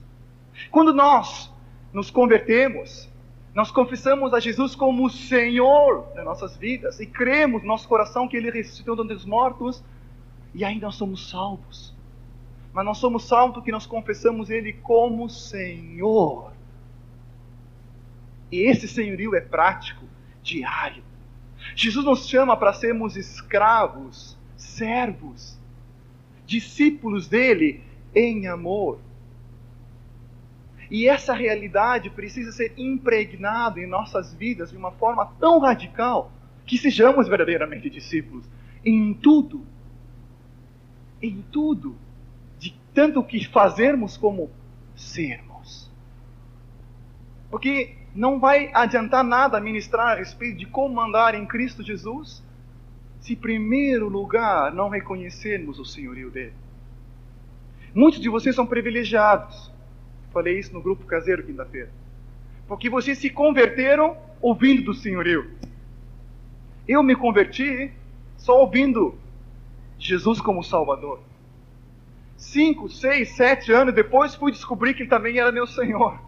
Quando 0.71 0.93
nós 0.93 1.51
nos 1.91 2.09
convertemos, 2.09 3.09
nós 3.53 3.69
confessamos 3.69 4.33
a 4.33 4.39
Jesus 4.39 4.73
como 4.73 5.09
Senhor 5.09 6.07
das 6.15 6.25
nossas 6.25 6.57
vidas 6.57 6.99
e 6.99 7.05
cremos 7.05 7.61
no 7.61 7.67
nosso 7.67 7.87
coração 7.87 8.27
que 8.27 8.35
Ele 8.35 8.49
ressuscitou 8.49 8.95
dentre 8.95 9.15
os 9.15 9.25
mortos 9.25 9.83
e 10.55 10.65
ainda 10.65 10.87
nós 10.87 10.95
somos 10.95 11.29
salvos. 11.29 11.93
Mas 12.73 12.83
nós 12.83 12.97
somos 12.97 13.27
salvos 13.27 13.55
porque 13.55 13.71
nós 13.71 13.85
confessamos 13.85 14.49
Ele 14.49 14.73
como 14.73 15.29
Senhor. 15.29 16.51
E 18.51 18.61
esse 18.61 18.87
senhorio 18.87 19.35
é 19.35 19.41
prático, 19.41 20.03
diário. 20.41 21.03
Jesus 21.75 22.03
nos 22.05 22.27
chama 22.27 22.57
para 22.57 22.73
sermos 22.73 23.15
escravos, 23.15 24.35
servos, 24.57 25.59
discípulos 26.45 27.27
dele 27.27 27.81
em 28.15 28.47
amor. 28.47 28.99
E 30.93 31.09
essa 31.09 31.33
realidade 31.33 32.11
precisa 32.11 32.51
ser 32.51 32.71
impregnada 32.77 33.79
em 33.79 33.87
nossas 33.87 34.31
vidas 34.31 34.69
de 34.69 34.77
uma 34.77 34.91
forma 34.91 35.25
tão 35.39 35.57
radical 35.57 36.31
que 36.67 36.77
sejamos 36.77 37.27
verdadeiramente 37.27 37.89
discípulos 37.89 38.45
em 38.85 39.11
tudo. 39.15 39.65
Em 41.19 41.43
tudo. 41.51 41.95
De 42.59 42.79
tanto 42.93 43.23
que 43.23 43.43
fazermos 43.43 44.17
como 44.17 44.51
sermos. 44.95 45.91
Porque 47.49 47.95
não 48.13 48.39
vai 48.39 48.69
adiantar 48.71 49.23
nada 49.23 49.59
ministrar 49.59 50.09
a 50.09 50.19
respeito 50.19 50.59
de 50.59 50.67
como 50.67 51.01
andar 51.01 51.33
em 51.33 51.47
Cristo 51.47 51.81
Jesus 51.81 52.43
se, 53.19 53.33
em 53.33 53.35
primeiro 53.35 54.07
lugar, 54.07 54.71
não 54.71 54.89
reconhecermos 54.89 55.79
o 55.79 55.85
senhorio 55.85 56.29
dele. 56.29 56.53
Muitos 57.95 58.21
de 58.21 58.29
vocês 58.29 58.55
são 58.55 58.67
privilegiados. 58.67 59.72
Falei 60.33 60.57
isso 60.57 60.73
no 60.73 60.81
grupo 60.81 61.05
caseiro 61.05 61.43
quinta-feira. 61.43 61.91
Porque 62.67 62.89
vocês 62.89 63.19
se 63.19 63.29
converteram 63.29 64.17
ouvindo 64.41 64.81
do 64.81 64.93
senhorio. 64.93 65.51
Eu 66.87 67.03
me 67.03 67.15
converti 67.15 67.91
só 68.35 68.59
ouvindo 68.59 69.15
Jesus 69.99 70.41
como 70.41 70.63
Salvador. 70.63 71.21
Cinco, 72.35 72.89
seis, 72.89 73.29
sete 73.35 73.71
anos 73.71 73.93
depois 73.93 74.33
fui 74.33 74.51
descobrir 74.51 74.95
que 74.95 75.03
Ele 75.03 75.09
também 75.09 75.37
era 75.37 75.51
meu 75.51 75.67
Senhor. 75.67 76.19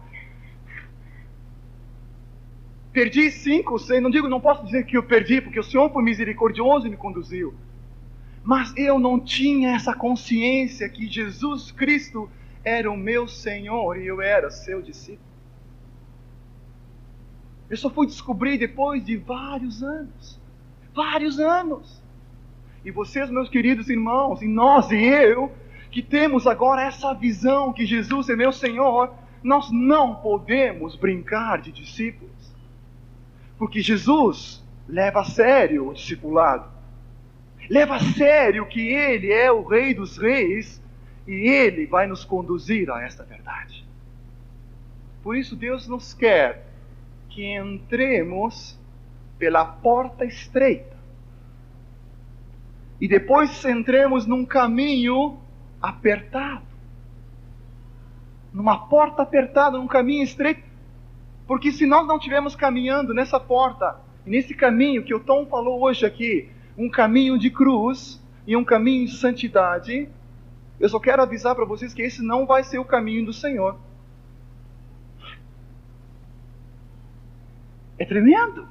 Perdi 2.92 3.30
cinco, 3.30 3.78
seis, 3.78 4.02
não 4.02 4.08
digo, 4.08 4.28
não 4.28 4.40
posso 4.40 4.64
dizer 4.64 4.86
que 4.86 4.96
eu 4.96 5.02
perdi, 5.02 5.42
porque 5.42 5.60
o 5.60 5.64
Senhor 5.64 5.92
foi 5.92 6.02
misericordioso 6.02 6.86
e 6.86 6.90
me 6.90 6.96
conduziu. 6.96 7.54
Mas 8.42 8.72
eu 8.76 8.98
não 8.98 9.20
tinha 9.20 9.74
essa 9.74 9.92
consciência 9.92 10.88
que 10.88 11.06
Jesus 11.06 11.72
Cristo 11.72 12.30
era 12.66 12.90
o 12.90 12.96
meu 12.96 13.28
Senhor 13.28 13.96
e 13.96 14.08
eu 14.08 14.20
era 14.20 14.50
seu 14.50 14.82
discípulo. 14.82 15.24
Eu 17.70 17.76
só 17.76 17.88
fui 17.88 18.08
descobrir 18.08 18.58
depois 18.58 19.04
de 19.04 19.16
vários 19.16 19.84
anos. 19.84 20.40
Vários 20.92 21.38
anos. 21.38 22.02
E 22.84 22.90
vocês, 22.90 23.30
meus 23.30 23.48
queridos 23.48 23.88
irmãos, 23.88 24.42
e 24.42 24.48
nós 24.48 24.90
e 24.90 24.96
eu, 24.96 25.52
que 25.92 26.02
temos 26.02 26.44
agora 26.44 26.82
essa 26.82 27.14
visão 27.14 27.72
que 27.72 27.86
Jesus 27.86 28.28
é 28.28 28.34
meu 28.34 28.50
Senhor, 28.50 29.14
nós 29.44 29.70
não 29.70 30.16
podemos 30.16 30.96
brincar 30.96 31.60
de 31.60 31.70
discípulos. 31.70 32.52
Porque 33.56 33.80
Jesus 33.80 34.60
leva 34.88 35.20
a 35.20 35.24
sério 35.24 35.90
o 35.90 35.94
discipulado. 35.94 36.68
Leva 37.70 37.94
a 37.94 38.00
sério 38.00 38.66
que 38.66 38.80
Ele 38.80 39.32
é 39.32 39.52
o 39.52 39.64
Rei 39.64 39.94
dos 39.94 40.16
Reis 40.16 40.84
e 41.26 41.48
Ele 41.48 41.86
vai 41.86 42.06
nos 42.06 42.24
conduzir 42.24 42.90
a 42.90 43.02
esta 43.02 43.24
verdade. 43.24 43.84
Por 45.22 45.36
isso, 45.36 45.56
Deus 45.56 45.88
nos 45.88 46.14
quer 46.14 46.66
que 47.28 47.44
entremos 47.44 48.78
pela 49.38 49.64
porta 49.64 50.24
estreita 50.24 50.96
e 53.00 53.06
depois 53.06 53.64
entremos 53.64 54.26
num 54.26 54.44
caminho 54.44 55.38
apertado. 55.82 56.64
Numa 58.52 58.86
porta 58.86 59.22
apertada, 59.22 59.76
num 59.76 59.86
caminho 59.86 60.22
estreito, 60.22 60.62
porque 61.46 61.70
se 61.70 61.84
nós 61.86 62.06
não 62.06 62.16
estivermos 62.16 62.56
caminhando 62.56 63.12
nessa 63.12 63.38
porta, 63.38 64.00
nesse 64.24 64.54
caminho 64.54 65.04
que 65.04 65.14
o 65.14 65.20
Tom 65.20 65.44
falou 65.46 65.82
hoje 65.82 66.06
aqui, 66.06 66.48
um 66.76 66.88
caminho 66.88 67.38
de 67.38 67.50
cruz 67.50 68.22
e 68.46 68.56
um 68.56 68.64
caminho 68.64 69.06
de 69.06 69.16
santidade, 69.16 70.08
eu 70.78 70.88
só 70.88 71.00
quero 71.00 71.22
avisar 71.22 71.54
para 71.54 71.64
vocês 71.64 71.94
que 71.94 72.02
esse 72.02 72.22
não 72.22 72.46
vai 72.46 72.62
ser 72.62 72.78
o 72.78 72.84
caminho 72.84 73.24
do 73.24 73.32
Senhor. 73.32 73.76
É 77.98 78.04
tremendo. 78.04 78.68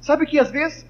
Sabe 0.00 0.26
que 0.26 0.38
às 0.38 0.50
vezes 0.50 0.86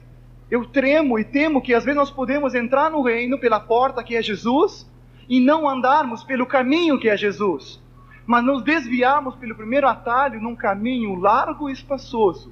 eu 0.51 0.65
tremo 0.65 1.19
e 1.19 1.25
temo 1.25 1.61
que 1.61 1.75
às 1.75 1.85
vezes 1.85 1.99
nós 1.99 2.11
podemos 2.11 2.55
entrar 2.55 2.91
no 2.91 3.03
reino 3.03 3.39
pela 3.39 3.61
porta 3.61 4.03
que 4.03 4.17
é 4.17 4.23
Jesus 4.23 4.89
e 5.29 5.39
não 5.39 5.69
andarmos 5.69 6.25
pelo 6.25 6.47
caminho 6.47 6.99
que 6.99 7.09
é 7.09 7.17
Jesus, 7.17 7.83
mas 8.27 8.43
nos 8.43 8.63
desviarmos 8.63 9.37
pelo 9.37 9.55
primeiro 9.55 9.87
atalho 9.87 10.41
num 10.41 10.57
caminho 10.57 11.15
largo 11.17 11.69
e 11.69 11.73
espaçoso, 11.73 12.51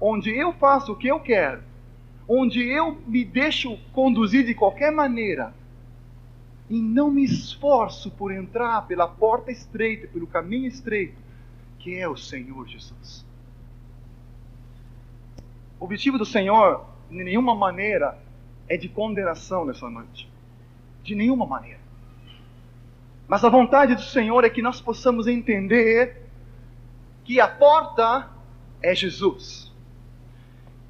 onde 0.00 0.30
eu 0.30 0.52
faço 0.52 0.92
o 0.92 0.96
que 0.96 1.08
eu 1.08 1.18
quero, 1.18 1.60
onde 2.28 2.62
eu 2.62 2.98
me 3.04 3.24
deixo 3.24 3.76
conduzir 3.92 4.46
de 4.46 4.54
qualquer 4.54 4.92
maneira 4.92 5.52
e 6.68 6.80
não 6.80 7.10
me 7.10 7.24
esforço 7.24 8.10
por 8.10 8.30
entrar 8.30 8.86
pela 8.86 9.08
porta 9.08 9.50
estreita, 9.50 10.06
pelo 10.08 10.26
caminho 10.26 10.66
estreito, 10.66 11.16
que 11.78 11.94
é 11.94 12.08
o 12.08 12.16
Senhor 12.16 12.66
Jesus. 12.68 13.24
O 15.80 15.84
objetivo 15.84 16.18
do 16.18 16.26
Senhor, 16.26 16.84
de 17.10 17.22
nenhuma 17.24 17.54
maneira, 17.54 18.18
é 18.68 18.76
de 18.76 18.88
condenação 18.88 19.64
nessa 19.64 19.88
noite. 19.88 20.28
De 21.02 21.14
nenhuma 21.14 21.46
maneira. 21.46 21.80
Mas 23.26 23.44
a 23.44 23.48
vontade 23.48 23.94
do 23.94 24.02
Senhor 24.02 24.44
é 24.44 24.50
que 24.50 24.60
nós 24.60 24.80
possamos 24.80 25.26
entender 25.26 26.22
que 27.24 27.40
a 27.40 27.48
porta 27.48 28.28
é 28.82 28.94
Jesus. 28.94 29.72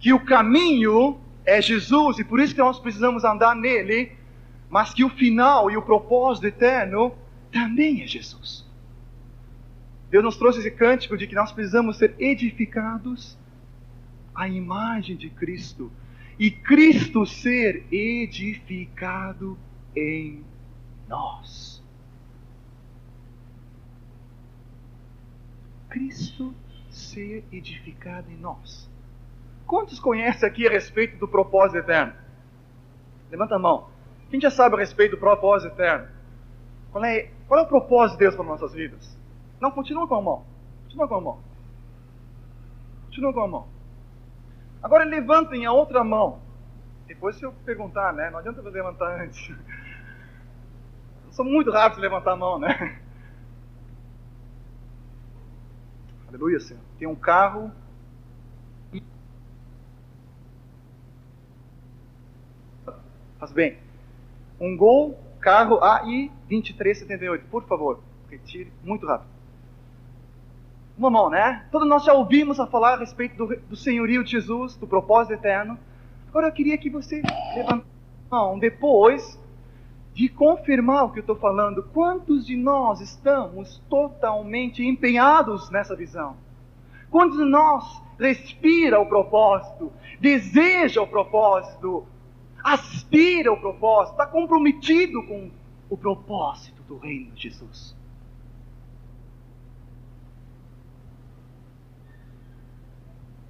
Que 0.00 0.12
o 0.12 0.24
caminho 0.24 1.20
é 1.44 1.60
Jesus 1.60 2.18
e 2.18 2.24
por 2.24 2.40
isso 2.40 2.54
que 2.54 2.60
nós 2.60 2.78
precisamos 2.78 3.24
andar 3.24 3.54
nele, 3.54 4.17
mas 4.70 4.92
que 4.92 5.04
o 5.04 5.08
final 5.08 5.70
e 5.70 5.76
o 5.76 5.82
propósito 5.82 6.46
eterno 6.46 7.14
também 7.50 8.02
é 8.02 8.06
Jesus. 8.06 8.66
Deus 10.10 10.24
nos 10.24 10.36
trouxe 10.36 10.60
esse 10.60 10.70
cântico 10.70 11.16
de 11.16 11.26
que 11.26 11.34
nós 11.34 11.52
precisamos 11.52 11.98
ser 11.98 12.14
edificados 12.18 13.38
à 14.34 14.48
imagem 14.48 15.16
de 15.16 15.28
Cristo 15.30 15.90
e 16.38 16.50
Cristo 16.50 17.26
ser 17.26 17.84
edificado 17.90 19.58
em 19.94 20.44
nós. 21.08 21.82
Cristo 25.88 26.54
ser 26.90 27.44
edificado 27.50 28.30
em 28.30 28.36
nós. 28.36 28.88
Quantos 29.66 29.98
conhecem 29.98 30.48
aqui 30.48 30.66
a 30.66 30.70
respeito 30.70 31.18
do 31.18 31.26
propósito 31.26 31.78
eterno? 31.78 32.14
Levanta 33.30 33.56
a 33.56 33.58
mão. 33.58 33.97
Quem 34.30 34.40
já 34.40 34.50
sabe 34.50 34.76
a 34.76 34.78
respeito 34.78 35.12
do 35.12 35.18
propósito 35.18 35.72
eterno? 35.72 36.08
Qual 36.92 37.04
é, 37.04 37.30
qual 37.46 37.60
é 37.60 37.62
o 37.62 37.66
propósito 37.66 38.18
de 38.18 38.24
Deus 38.24 38.34
para 38.34 38.44
nossas 38.44 38.72
vidas? 38.72 39.16
Não, 39.60 39.70
continua 39.70 40.06
com 40.06 40.14
a 40.14 40.22
mão. 40.22 40.44
Continua 40.84 41.08
com 41.08 41.14
a 41.14 41.20
mão. 41.20 41.40
Continua 43.06 43.32
com 43.32 43.40
a 43.40 43.48
mão. 43.48 43.68
Agora 44.82 45.04
levantem 45.04 45.66
a 45.66 45.72
outra 45.72 46.04
mão. 46.04 46.40
Depois 47.06 47.36
se 47.36 47.44
eu 47.44 47.52
perguntar, 47.64 48.12
né? 48.12 48.30
Não 48.30 48.38
adianta 48.38 48.60
eu 48.60 48.70
levantar 48.70 49.20
antes. 49.20 49.48
Eu 49.48 51.32
sou 51.32 51.44
muito 51.44 51.70
rápido 51.70 51.96
de 51.96 52.02
levantar 52.02 52.32
a 52.32 52.36
mão, 52.36 52.58
né? 52.58 53.00
Aleluia, 56.28 56.60
Senhor. 56.60 56.82
Tem 56.98 57.08
um 57.08 57.16
carro. 57.16 57.72
Faz 63.38 63.52
bem. 63.52 63.87
Um 64.60 64.76
Gol, 64.76 65.18
carro 65.40 65.82
AI 65.82 66.30
2378. 66.48 67.46
Por 67.50 67.64
favor, 67.64 68.00
retire 68.30 68.72
muito 68.82 69.06
rápido. 69.06 69.28
Uma 70.96 71.10
mão, 71.10 71.30
né? 71.30 71.64
Todos 71.70 71.88
nós 71.88 72.04
já 72.04 72.12
ouvimos 72.12 72.58
a 72.58 72.66
falar 72.66 72.94
a 72.94 72.98
respeito 72.98 73.36
do, 73.36 73.56
do 73.56 73.76
senhorio 73.76 74.24
de 74.24 74.32
Jesus, 74.32 74.74
do 74.76 74.86
propósito 74.86 75.34
eterno. 75.34 75.78
Agora 76.28 76.48
eu 76.48 76.52
queria 76.52 76.76
que 76.76 76.90
você 76.90 77.22
levantasse 77.54 77.86
a 78.30 78.36
mão 78.36 78.58
depois 78.58 79.38
de 80.18 80.28
confirmar 80.28 81.04
o 81.04 81.10
que 81.10 81.20
eu 81.20 81.22
estou 81.22 81.36
falando, 81.36 81.80
quantos 81.94 82.44
de 82.44 82.56
nós 82.56 83.00
estamos 83.00 83.80
totalmente 83.88 84.84
empenhados 84.84 85.70
nessa 85.70 85.94
visão? 85.94 86.36
Quantos 87.08 87.38
de 87.38 87.44
nós 87.44 88.02
respira 88.18 88.98
o 88.98 89.06
propósito, 89.06 89.92
deseja 90.18 91.00
o 91.00 91.06
propósito, 91.06 92.04
aspira 92.62 93.52
o 93.52 93.60
propósito, 93.60 94.12
está 94.12 94.26
comprometido 94.26 95.22
com 95.26 95.50
o 95.88 95.96
propósito 95.96 96.82
do 96.82 96.98
reino 96.98 97.32
de 97.32 97.42
Jesus? 97.42 97.96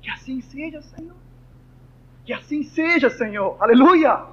Que 0.00 0.10
assim 0.10 0.40
seja, 0.40 0.80
Senhor. 0.80 1.16
Que 2.24 2.32
assim 2.32 2.62
seja, 2.62 3.10
Senhor. 3.10 3.56
Aleluia! 3.60 4.24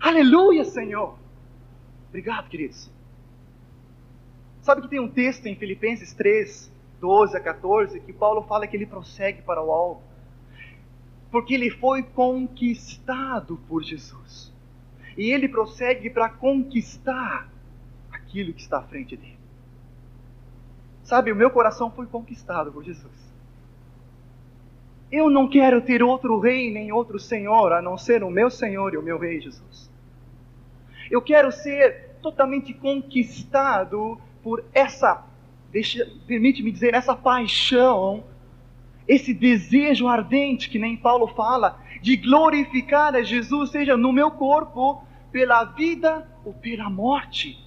Aleluia, 0.00 0.64
Senhor. 0.64 1.18
Obrigado, 2.08 2.48
queridos. 2.48 2.90
Sabe 4.60 4.82
que 4.82 4.88
tem 4.88 5.00
um 5.00 5.08
texto 5.08 5.46
em 5.46 5.54
Filipenses 5.54 6.12
3, 6.12 6.70
12 7.00 7.36
a 7.36 7.40
14, 7.40 8.00
que 8.00 8.12
Paulo 8.12 8.42
fala 8.42 8.66
que 8.66 8.76
ele 8.76 8.86
prossegue 8.86 9.42
para 9.42 9.62
o 9.62 9.70
alvo, 9.70 10.02
porque 11.34 11.54
ele 11.54 11.68
foi 11.68 12.00
conquistado 12.00 13.58
por 13.66 13.82
Jesus. 13.82 14.52
E 15.18 15.32
ele 15.32 15.48
prossegue 15.48 16.08
para 16.08 16.28
conquistar 16.28 17.50
aquilo 18.12 18.52
que 18.52 18.60
está 18.60 18.78
à 18.78 18.82
frente 18.82 19.16
dele. 19.16 19.36
Sabe, 21.02 21.32
o 21.32 21.34
meu 21.34 21.50
coração 21.50 21.90
foi 21.90 22.06
conquistado 22.06 22.70
por 22.70 22.84
Jesus. 22.84 23.34
Eu 25.10 25.28
não 25.28 25.48
quero 25.48 25.80
ter 25.80 26.04
outro 26.04 26.38
rei 26.38 26.72
nem 26.72 26.92
outro 26.92 27.18
senhor 27.18 27.72
a 27.72 27.82
não 27.82 27.98
ser 27.98 28.22
o 28.22 28.30
meu 28.30 28.48
Senhor 28.48 28.94
e 28.94 28.96
o 28.96 29.02
meu 29.02 29.18
Rei 29.18 29.40
Jesus. 29.40 29.90
Eu 31.10 31.20
quero 31.20 31.50
ser 31.50 32.10
totalmente 32.22 32.72
conquistado 32.72 34.20
por 34.40 34.64
essa, 34.72 35.26
permite-me 36.28 36.70
dizer, 36.70 36.94
essa 36.94 37.16
paixão, 37.16 38.22
esse 39.06 39.34
desejo 39.34 40.08
ardente 40.08 40.68
que 40.68 40.78
nem 40.78 40.96
Paulo 40.96 41.28
fala, 41.28 41.78
de 42.00 42.16
glorificar 42.16 43.14
a 43.14 43.22
Jesus, 43.22 43.70
seja 43.70 43.96
no 43.96 44.12
meu 44.12 44.30
corpo, 44.30 45.02
pela 45.30 45.64
vida 45.64 46.28
ou 46.44 46.52
pela 46.52 46.88
morte. 46.88 47.58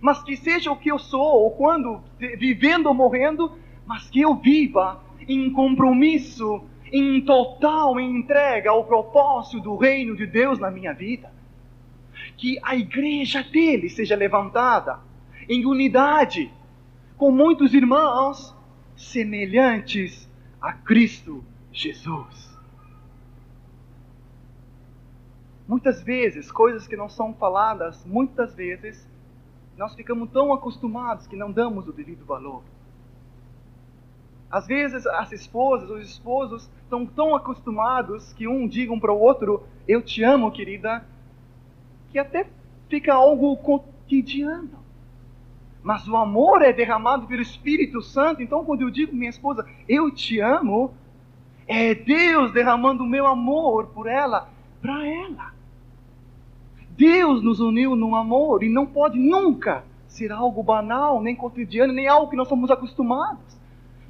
Mas 0.00 0.22
que 0.22 0.36
seja 0.36 0.70
o 0.70 0.76
que 0.76 0.90
eu 0.90 0.98
sou, 0.98 1.42
ou 1.42 1.50
quando 1.52 2.02
vivendo 2.18 2.86
ou 2.86 2.94
morrendo, 2.94 3.52
mas 3.86 4.08
que 4.08 4.20
eu 4.20 4.34
viva 4.34 5.02
em 5.28 5.50
compromisso, 5.50 6.62
em 6.92 7.20
total 7.20 7.98
entrega 7.98 8.70
ao 8.70 8.84
propósito 8.84 9.60
do 9.60 9.76
reino 9.76 10.16
de 10.16 10.26
Deus 10.26 10.58
na 10.58 10.70
minha 10.70 10.92
vida 10.92 11.36
que 12.36 12.58
a 12.62 12.76
igreja 12.76 13.42
dele 13.42 13.88
seja 13.88 14.14
levantada 14.14 15.00
em 15.48 15.64
unidade, 15.64 16.50
com 17.16 17.30
muitos 17.30 17.72
irmãos 17.72 18.54
semelhantes 18.94 20.25
a 20.66 20.72
Cristo 20.72 21.44
Jesus. 21.72 22.58
Muitas 25.68 26.02
vezes, 26.02 26.50
coisas 26.50 26.88
que 26.88 26.96
não 26.96 27.08
são 27.08 27.32
faladas, 27.34 28.04
muitas 28.04 28.52
vezes, 28.52 29.08
nós 29.76 29.94
ficamos 29.94 30.28
tão 30.32 30.52
acostumados 30.52 31.28
que 31.28 31.36
não 31.36 31.52
damos 31.52 31.86
o 31.86 31.92
devido 31.92 32.24
valor. 32.24 32.64
Às 34.50 34.66
vezes, 34.66 35.06
as 35.06 35.30
esposas, 35.30 35.88
os 35.88 36.04
esposos, 36.04 36.68
estão 36.82 37.06
tão 37.06 37.36
acostumados 37.36 38.32
que 38.32 38.48
um 38.48 38.66
diga 38.66 38.92
um 38.92 38.98
para 38.98 39.12
o 39.12 39.20
outro: 39.20 39.62
Eu 39.86 40.02
te 40.02 40.24
amo, 40.24 40.50
querida, 40.50 41.06
que 42.10 42.18
até 42.18 42.44
fica 42.88 43.14
algo 43.14 43.56
cotidiano. 43.58 44.84
Mas 45.86 46.08
o 46.08 46.16
amor 46.16 46.62
é 46.62 46.72
derramado 46.72 47.28
pelo 47.28 47.40
Espírito 47.40 48.02
Santo. 48.02 48.42
Então, 48.42 48.64
quando 48.64 48.80
eu 48.80 48.90
digo 48.90 49.14
minha 49.14 49.30
esposa, 49.30 49.64
eu 49.88 50.10
te 50.10 50.40
amo, 50.40 50.92
é 51.64 51.94
Deus 51.94 52.50
derramando 52.50 53.04
o 53.04 53.06
meu 53.06 53.24
amor 53.24 53.86
por 53.94 54.08
ela, 54.08 54.50
para 54.82 55.06
ela. 55.06 55.52
Deus 56.90 57.40
nos 57.40 57.60
uniu 57.60 57.94
no 57.94 58.16
amor 58.16 58.64
e 58.64 58.68
não 58.68 58.84
pode 58.84 59.16
nunca 59.16 59.84
ser 60.08 60.32
algo 60.32 60.60
banal, 60.60 61.22
nem 61.22 61.36
cotidiano, 61.36 61.92
nem 61.92 62.08
algo 62.08 62.28
que 62.28 62.36
nós 62.36 62.48
somos 62.48 62.68
acostumados. 62.68 63.56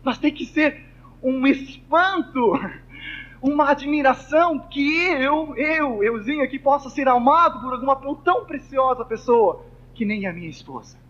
Mas 0.03 0.17
tem 0.17 0.33
que 0.33 0.47
ser 0.47 0.83
um 1.23 1.47
espanto 1.47 2.59
uma 3.43 3.69
admiração 3.73 4.61
que 4.61 5.09
eu, 5.09 5.55
eu, 5.55 6.03
euzinho 6.03 6.43
aqui, 6.43 6.59
possa 6.59 6.89
ser 6.89 7.07
amado 7.07 7.61
por 7.61 7.75
alguma 7.75 7.97
tão 8.25 8.47
preciosa 8.47 9.05
pessoa 9.05 9.62
que 9.93 10.07
nem 10.07 10.27
a 10.27 10.33
minha 10.33 10.49
esposa. 10.49 11.05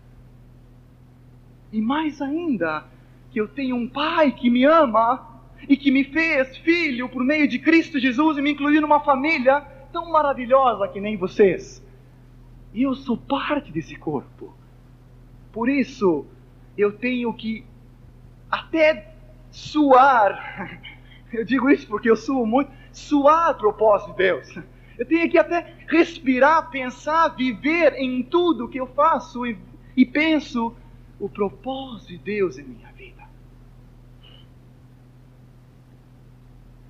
E 1.71 1.81
mais 1.81 2.21
ainda, 2.21 2.85
que 3.31 3.39
eu 3.39 3.47
tenho 3.47 3.75
um 3.75 3.87
pai 3.87 4.31
que 4.31 4.49
me 4.49 4.65
ama 4.65 5.41
e 5.67 5.75
que 5.75 5.91
me 5.91 6.03
fez 6.03 6.57
filho 6.57 7.09
por 7.09 7.23
meio 7.23 7.47
de 7.47 7.59
Cristo 7.59 7.99
Jesus 7.99 8.37
e 8.37 8.41
me 8.41 8.51
incluiu 8.51 8.81
numa 8.81 8.99
família 8.99 9.61
tão 9.91 10.11
maravilhosa 10.11 10.87
que 10.87 10.99
nem 10.99 11.17
vocês. 11.17 11.83
E 12.73 12.83
eu 12.83 12.93
sou 12.95 13.17
parte 13.17 13.71
desse 13.71 13.95
corpo. 13.95 14.55
Por 15.51 15.67
isso, 15.67 16.25
eu 16.77 16.91
tenho 16.91 17.33
que 17.33 17.65
até 18.49 19.13
suar. 19.51 20.79
Eu 21.33 21.43
digo 21.43 21.69
isso 21.69 21.85
porque 21.87 22.09
eu 22.09 22.15
suo 22.15 22.45
muito. 22.45 22.71
Suar 22.89 23.49
a 23.49 23.53
propósito 23.53 24.11
de 24.11 24.17
Deus. 24.17 24.55
Eu 24.97 25.05
tenho 25.05 25.29
que 25.29 25.37
até 25.37 25.75
respirar, 25.85 26.69
pensar, 26.69 27.27
viver 27.35 27.93
em 27.95 28.23
tudo 28.23 28.69
que 28.69 28.79
eu 28.79 28.87
faço 28.87 29.45
e, 29.45 29.57
e 29.95 30.05
penso 30.05 30.73
o 31.19 31.29
propósito 31.29 32.09
de 32.09 32.17
Deus 32.17 32.57
em 32.57 32.63
minha 32.63 32.91
vida. 32.91 33.23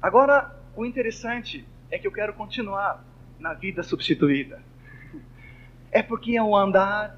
Agora, 0.01 0.55
o 0.75 0.85
interessante 0.85 1.65
é 1.89 1.97
que 1.97 2.07
eu 2.07 2.11
quero 2.11 2.33
continuar 2.33 3.03
na 3.39 3.53
vida 3.53 3.83
substituída. 3.83 4.61
É 5.91 6.03
porque 6.03 6.35
é 6.35 6.43
o 6.43 6.55
andar 6.55 7.17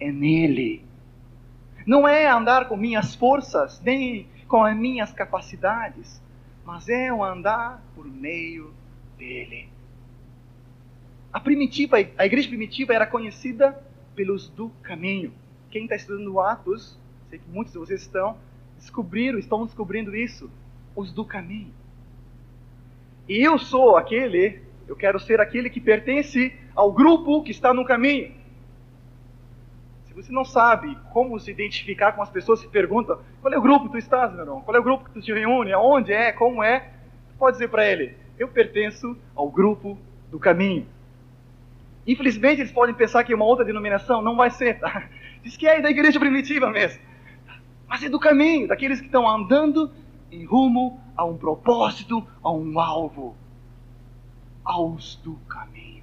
é 0.00 0.10
nele. 0.10 0.84
Não 1.86 2.06
é 2.06 2.26
andar 2.26 2.68
com 2.68 2.76
minhas 2.76 3.14
forças, 3.14 3.80
nem 3.80 4.26
com 4.48 4.64
as 4.64 4.76
minhas 4.76 5.12
capacidades, 5.12 6.20
mas 6.64 6.88
é 6.88 7.12
o 7.12 7.22
andar 7.22 7.82
por 7.94 8.06
meio 8.06 8.74
dele. 9.16 9.68
A 11.32 11.38
primitiva, 11.38 11.96
a 12.16 12.26
igreja 12.26 12.48
primitiva 12.48 12.94
era 12.94 13.06
conhecida 13.06 13.80
pelos 14.14 14.48
do 14.48 14.70
caminho. 14.82 15.32
Quem 15.70 15.84
está 15.84 15.96
estudando 15.96 16.40
Atos, 16.40 16.98
sei 17.28 17.38
que 17.38 17.48
muitos 17.48 17.72
de 17.72 17.78
vocês 17.78 18.02
estão, 18.02 18.36
descobriram, 18.76 19.38
estão 19.38 19.64
descobrindo 19.64 20.14
isso, 20.14 20.50
os 20.94 21.12
do 21.12 21.24
caminho. 21.24 21.72
E 23.28 23.44
eu 23.44 23.58
sou 23.58 23.96
aquele, 23.96 24.62
eu 24.86 24.94
quero 24.94 25.18
ser 25.18 25.40
aquele 25.40 25.68
que 25.68 25.80
pertence 25.80 26.54
ao 26.74 26.92
grupo 26.92 27.42
que 27.42 27.50
está 27.50 27.74
no 27.74 27.84
caminho. 27.84 28.32
Se 30.06 30.14
você 30.14 30.32
não 30.32 30.44
sabe 30.44 30.96
como 31.12 31.38
se 31.38 31.50
identificar 31.50 32.12
com 32.12 32.22
as 32.22 32.30
pessoas 32.30 32.62
que 32.62 32.68
perguntam, 32.68 33.18
qual 33.42 33.52
é 33.52 33.58
o 33.58 33.62
grupo 33.62 33.86
que 33.86 33.92
tu 33.92 33.98
estás, 33.98 34.32
meu 34.32 34.42
irmão? 34.42 34.60
Qual 34.62 34.76
é 34.76 34.80
o 34.80 34.84
grupo 34.84 35.04
que 35.04 35.10
tu 35.10 35.20
te 35.20 35.32
reúne? 35.32 35.72
Aonde 35.72 36.12
é? 36.12 36.32
Como 36.32 36.62
é? 36.62 36.90
Pode 37.38 37.56
dizer 37.56 37.68
para 37.68 37.84
ele, 37.84 38.16
eu 38.38 38.48
pertenço 38.48 39.16
ao 39.34 39.50
grupo 39.50 39.98
do 40.30 40.38
caminho. 40.38 40.86
Infelizmente 42.06 42.60
eles 42.60 42.72
podem 42.72 42.94
pensar 42.94 43.24
que 43.24 43.34
uma 43.34 43.44
outra 43.44 43.64
denominação 43.64 44.22
não 44.22 44.36
vai 44.36 44.50
ser, 44.50 44.78
tá? 44.78 45.08
Diz 45.46 45.56
que 45.56 45.64
é 45.64 45.80
da 45.80 45.88
igreja 45.88 46.18
primitiva 46.18 46.68
mesmo. 46.72 47.00
Mas 47.86 48.02
é 48.02 48.08
do 48.08 48.18
caminho, 48.18 48.66
daqueles 48.66 48.98
que 48.98 49.06
estão 49.06 49.30
andando 49.30 49.92
em 50.28 50.44
rumo 50.44 51.00
a 51.16 51.24
um 51.24 51.38
propósito, 51.38 52.26
a 52.42 52.50
um 52.50 52.80
alvo. 52.80 53.36
Aos 54.64 55.14
do 55.22 55.36
caminho. 55.48 56.02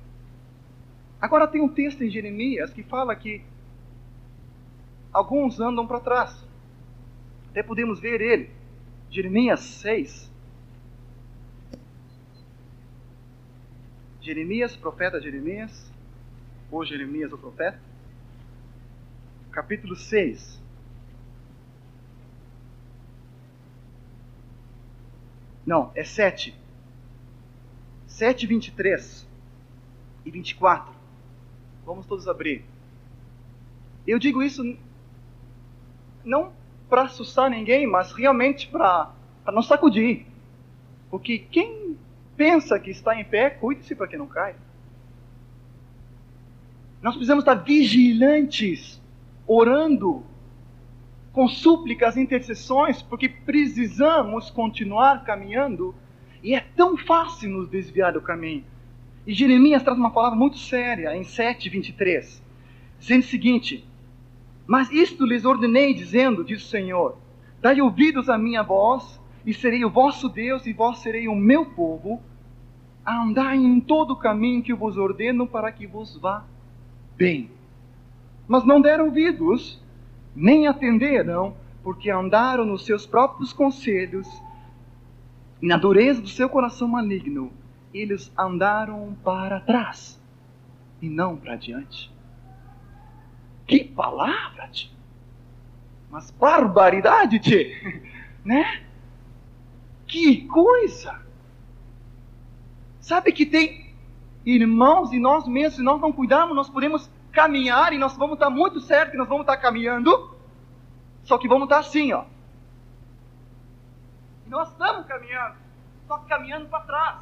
Agora 1.19 1.45
tem 1.45 1.62
um 1.62 1.67
texto 1.67 2.01
em 2.06 2.10
Jeremias 2.10 2.71
que 2.71 2.84
fala 2.84 3.13
que 3.17 3.43
alguns 5.12 5.60
andam 5.60 5.86
para 5.86 5.99
trás. 5.99 6.47
Até 7.49 7.62
podemos 7.62 7.99
ver 7.99 8.21
ele. 8.21 8.49
Jeremias 9.10 9.60
6. 9.60 10.32
Jeremias, 14.21 14.73
profeta 14.77 15.19
Jeremias, 15.19 15.91
ou 16.71 16.86
Jeremias 16.86 17.34
o 17.34 17.38
profeta, 17.38 17.77
capítulo 19.54 19.96
6. 19.96 20.60
Não, 25.66 25.92
é 25.96 26.04
7. 26.04 26.54
7, 28.08 28.48
23 28.48 29.28
e 30.26 30.32
24. 30.32 30.94
Vamos 31.86 32.06
todos 32.06 32.28
abrir. 32.28 32.66
Eu 34.06 34.20
digo 34.20 34.44
isso 34.44 34.78
não 36.26 36.52
para 36.89 37.04
assustar 37.04 37.50
ninguém, 37.50 37.88
mas 37.88 38.12
realmente 38.12 38.68
para 38.68 39.13
não 39.48 39.62
sacudir. 39.62 40.26
Porque 41.10 41.38
quem 41.39 41.98
pensa 42.36 42.80
que 42.80 42.89
está 42.89 43.20
em 43.20 43.24
pé, 43.24 43.50
cuide-se 43.50 43.96
para 43.96 44.08
que 44.08 44.18
não 44.18 44.28
caia. 44.28 44.56
Nós 47.02 47.13
precisamos 47.13 47.44
estar 47.44 47.56
vigilantes, 47.56 49.02
orando, 49.47 50.23
com 51.32 51.47
súplicas, 51.47 52.15
intercessões, 52.15 53.01
porque 53.01 53.27
precisamos 53.27 54.49
continuar 54.49 55.23
caminhando 55.23 55.95
e 56.43 56.53
é 56.53 56.60
tão 56.60 56.97
fácil 56.97 57.49
nos 57.49 57.69
desviar 57.69 58.13
do 58.13 58.21
caminho. 58.21 58.63
E 59.25 59.34
Jeremias 59.34 59.82
traz 59.82 59.97
uma 59.97 60.12
palavra 60.12 60.38
muito 60.38 60.58
séria 60.58 61.15
em 61.15 61.23
7:23, 61.23 62.41
dizendo 62.99 63.21
o 63.21 63.27
seguinte: 63.27 63.86
Mas 64.67 64.91
isto 64.91 65.25
lhes 65.25 65.45
ordenei 65.45 65.93
dizendo, 65.93 66.43
diz 66.43 66.63
o 66.63 66.69
Senhor: 66.69 67.17
Dai 67.62 67.79
ouvidos 67.82 68.29
à 68.29 68.38
minha 68.38 68.62
voz, 68.62 69.19
e 69.45 69.53
serei 69.53 69.86
o 69.86 69.89
vosso 69.89 70.27
Deus, 70.27 70.65
e 70.65 70.73
vós 70.73 70.99
serei 70.99 71.27
o 71.27 71.36
meu 71.36 71.65
povo. 71.65 72.21
Andai 73.06 73.58
em 73.58 73.79
todo 73.79 74.12
o 74.12 74.15
caminho 74.17 74.62
que 74.62 74.73
vos 74.73 74.97
ordeno 74.97 75.47
para 75.47 75.71
que 75.71 75.88
vos 75.88 76.17
vá 76.17 76.45
bem. 77.17 77.49
Mas 78.47 78.65
não 78.65 78.82
deram 78.82 79.06
ouvidos, 79.06 79.82
nem 80.36 80.67
atenderam, 80.67 81.56
porque 81.84 82.10
andaram 82.10 82.65
nos 82.65 82.86
seus 82.86 83.06
próprios 83.06 83.53
conselhos, 83.53 84.27
e 85.62 85.67
na 85.67 85.77
dureza 85.77 86.21
do 86.21 86.27
seu 86.27 86.49
coração 86.49 86.88
maligno, 86.88 87.51
eles 87.93 88.32
andaram 88.38 89.15
para 89.23 89.60
trás 89.60 90.21
e 91.01 91.08
não 91.08 91.38
para 91.38 91.56
diante. 91.56 92.12
Que 93.65 93.84
palavra, 93.84 94.67
tio! 94.69 94.91
Mas 96.10 96.32
barbaridade, 96.32 97.39
tio! 97.39 97.67
Né? 98.43 98.84
Que 100.06 100.41
coisa! 100.47 101.21
Sabe 102.99 103.32
que 103.32 103.45
tem 103.45 103.93
irmãos 104.45 105.13
e 105.13 105.19
nós 105.19 105.47
mesmos, 105.47 105.75
se 105.75 105.82
nós 105.82 106.01
não 106.01 106.12
cuidarmos, 106.12 106.53
nós 106.53 106.69
podemos 106.69 107.10
caminhar 107.34 107.91
e 107.91 107.98
nós 107.98 108.15
vamos 108.15 108.36
estar 108.36 108.50
muito 108.50 108.80
certo 108.80 109.12
que 109.12 109.17
nós 109.17 109.28
vamos 109.28 109.41
estar 109.41 109.58
caminhando, 109.58 110.38
só 111.24 111.38
que 111.38 111.48
vamos 111.48 111.63
estar 111.63 111.80
assim, 111.80 112.13
ó. 112.13 112.26
E 114.46 114.50
nós 114.50 114.69
estamos 114.69 115.06
caminhando, 115.08 115.56
só 116.08 116.19
que 116.19 116.28
caminhando 116.28 116.67
para 116.67 116.82
trás, 116.82 117.19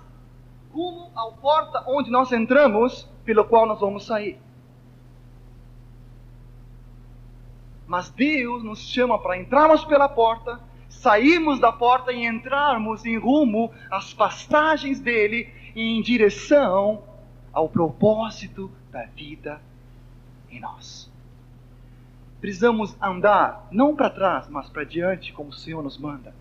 rumo 0.71 1.11
à 1.15 1.31
porta 1.31 1.83
onde 1.87 2.11
nós 2.11 2.31
entramos, 2.31 3.09
pelo 3.23 3.45
qual 3.45 3.65
nós 3.65 3.79
vamos 3.79 4.05
sair. 4.05 4.37
Mas 7.87 8.09
Deus 8.09 8.63
nos 8.63 8.79
chama 8.79 9.17
para 9.17 9.37
entrarmos 9.37 9.85
pela 9.85 10.09
porta, 10.09 10.59
sairmos 10.89 11.59
da 11.59 11.71
porta 11.71 12.11
e 12.11 12.25
entrarmos 12.25 13.05
em 13.05 13.17
rumo 13.17 13.71
às 13.89 14.13
pastagens 14.13 14.99
dele 14.99 15.53
em 15.73 16.01
direção 16.01 17.03
ao 17.53 17.69
propósito 17.69 18.71
da 18.91 19.05
vida 19.05 19.61
em 20.51 20.59
nós. 20.59 21.11
Precisamos 22.39 22.95
andar 23.01 23.67
não 23.71 23.95
para 23.95 24.09
trás, 24.09 24.49
mas 24.49 24.67
para 24.69 24.83
diante, 24.83 25.31
como 25.31 25.49
o 25.49 25.53
Senhor 25.53 25.83
nos 25.83 25.97
manda, 25.97 26.33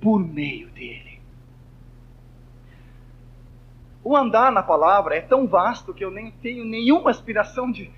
por 0.00 0.18
meio 0.18 0.68
dele. 0.70 1.20
O 4.02 4.16
andar 4.16 4.50
na 4.50 4.62
palavra 4.62 5.14
é 5.14 5.20
tão 5.20 5.46
vasto 5.46 5.92
que 5.92 6.04
eu 6.04 6.10
nem 6.10 6.30
tenho 6.30 6.64
nenhuma 6.64 7.10
aspiração 7.10 7.70
de, 7.70 7.90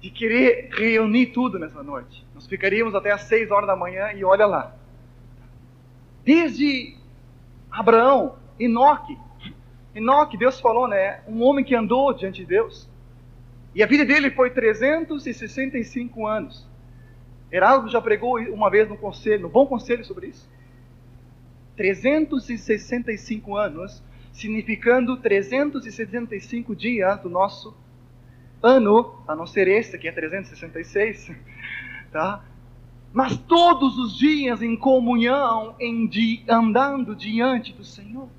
de 0.00 0.10
querer 0.10 0.70
reunir 0.72 1.26
tudo 1.26 1.58
nessa 1.58 1.82
noite. 1.82 2.24
Nós 2.34 2.46
ficaríamos 2.46 2.94
até 2.94 3.10
às 3.10 3.22
seis 3.22 3.50
horas 3.50 3.66
da 3.66 3.76
manhã 3.76 4.12
e 4.12 4.24
olha 4.24 4.46
lá. 4.46 4.74
Desde 6.24 6.96
Abraão, 7.70 8.36
Enoque. 8.58 9.18
Enoque, 9.94 10.36
Deus 10.36 10.60
falou, 10.60 10.88
né? 10.88 11.22
Um 11.26 11.42
homem 11.42 11.64
que 11.64 11.74
andou 11.74 12.12
diante 12.12 12.42
de 12.42 12.46
Deus. 12.46 12.88
E 13.76 13.82
a 13.82 13.86
vida 13.86 14.06
dele 14.06 14.30
foi 14.30 14.48
365 14.48 16.26
anos. 16.26 16.66
Heraldo 17.52 17.90
já 17.90 18.00
pregou 18.00 18.38
uma 18.38 18.70
vez 18.70 18.88
no 18.88 18.96
conselho, 18.96 19.42
no 19.42 19.48
bom 19.50 19.66
conselho 19.66 20.02
sobre 20.02 20.28
isso. 20.28 20.48
365 21.76 23.54
anos, 23.54 24.02
significando 24.32 25.18
365 25.18 26.74
dias 26.74 27.20
do 27.20 27.28
nosso 27.28 27.76
ano, 28.62 29.22
a 29.28 29.36
não 29.36 29.46
ser 29.46 29.68
este 29.68 29.98
que 29.98 30.08
é 30.08 30.12
366, 30.12 31.36
tá? 32.10 32.42
Mas 33.12 33.36
todos 33.36 33.98
os 33.98 34.16
dias 34.16 34.62
em 34.62 34.74
comunhão, 34.74 35.74
em 35.78 36.06
di, 36.06 36.42
andando 36.48 37.14
diante 37.14 37.74
do 37.74 37.84
Senhor. 37.84 38.30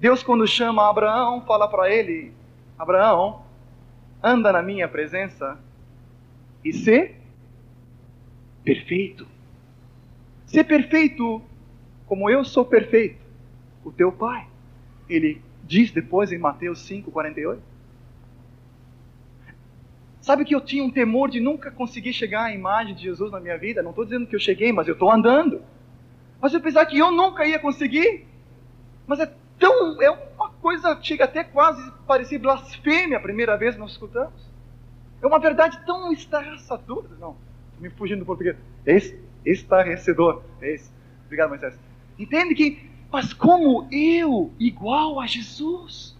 Deus 0.00 0.22
quando 0.22 0.46
chama 0.46 0.88
Abraão, 0.88 1.42
fala 1.42 1.68
para 1.68 1.92
ele: 1.92 2.37
Abraão, 2.78 3.42
anda 4.22 4.52
na 4.52 4.62
minha 4.62 4.86
presença 4.88 5.58
e 6.64 6.72
ser 6.72 7.16
perfeito. 8.62 9.26
Ser 10.46 10.64
perfeito 10.64 11.42
como 12.06 12.30
eu 12.30 12.44
sou 12.44 12.64
perfeito, 12.64 13.20
o 13.84 13.92
teu 13.92 14.10
Pai. 14.12 14.46
Ele 15.08 15.42
diz 15.64 15.90
depois 15.90 16.32
em 16.32 16.38
Mateus 16.38 16.80
5, 16.80 17.10
48. 17.10 17.62
Sabe 20.20 20.44
que 20.44 20.54
eu 20.54 20.60
tinha 20.60 20.84
um 20.84 20.90
temor 20.90 21.30
de 21.30 21.40
nunca 21.40 21.70
conseguir 21.70 22.12
chegar 22.12 22.44
à 22.44 22.52
imagem 22.52 22.94
de 22.94 23.02
Jesus 23.02 23.30
na 23.30 23.40
minha 23.40 23.56
vida? 23.56 23.82
Não 23.82 23.90
estou 23.90 24.04
dizendo 24.04 24.26
que 24.26 24.36
eu 24.36 24.40
cheguei, 24.40 24.72
mas 24.72 24.86
eu 24.86 24.94
estou 24.94 25.10
andando. 25.10 25.62
Mas 26.40 26.52
eu 26.52 26.60
pensava 26.60 26.86
que 26.86 26.98
eu 26.98 27.10
nunca 27.10 27.46
ia 27.46 27.58
conseguir. 27.58 28.26
Mas 29.06 29.20
é 29.20 29.32
tão. 29.58 30.00
É 30.02 30.10
uma 30.10 30.27
coisa, 30.68 30.98
chega 31.00 31.24
até 31.24 31.42
quase 31.42 31.90
parecer 32.06 32.38
blasfêmia 32.38 33.16
a 33.16 33.20
primeira 33.20 33.56
vez 33.56 33.74
que 33.74 33.80
nós 33.80 33.92
escutamos. 33.92 34.46
É 35.22 35.26
uma 35.26 35.38
verdade 35.38 35.80
tão 35.86 36.12
estarraçadora. 36.12 37.08
Não, 37.18 37.34
me 37.80 37.88
fugindo 37.88 38.18
do 38.18 38.26
português. 38.26 38.54
É 38.84 38.98
estarrecedor. 39.46 40.42
É 40.60 40.74
isso. 40.74 40.92
Obrigado, 41.24 41.48
Moisés. 41.48 41.78
Entende 42.18 42.54
que. 42.54 42.86
Mas 43.10 43.32
como 43.32 43.88
eu, 43.90 44.52
igual 44.58 45.18
a 45.18 45.26
Jesus? 45.26 46.14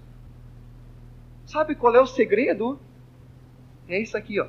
Sabe 1.44 1.74
qual 1.74 1.94
é 1.94 2.00
o 2.00 2.06
segredo? 2.06 2.80
É 3.86 4.00
isso 4.00 4.16
aqui, 4.16 4.40
ó. 4.40 4.46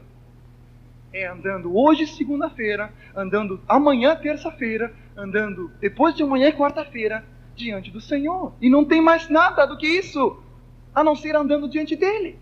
É 1.11 1.27
andando 1.27 1.77
hoje, 1.77 2.07
segunda-feira, 2.07 2.93
andando 3.13 3.59
amanhã, 3.67 4.15
terça-feira, 4.15 4.93
andando 5.17 5.69
depois 5.81 6.15
de 6.15 6.23
amanhã, 6.23 6.53
quarta-feira, 6.53 7.25
diante 7.59 7.91
do 7.91 8.01
Senhor. 8.01 8.53
E 8.61 8.69
não 8.69 8.85
tem 8.85 9.01
mais 9.01 9.29
nada 9.29 9.65
do 9.65 9.77
que 9.77 9.85
isso, 9.85 10.41
a 10.95 11.03
não 11.03 11.15
ser 11.15 11.35
andando 11.35 11.69
diante 11.69 11.95
dele. 11.95 12.39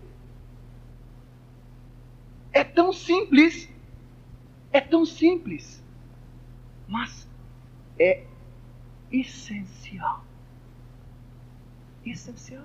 É 2.52 2.64
tão 2.64 2.92
simples, 2.92 3.68
é 4.72 4.80
tão 4.80 5.04
simples, 5.04 5.82
mas 6.86 7.28
é 7.98 8.24
essencial. 9.12 10.24
Essencial. 12.06 12.64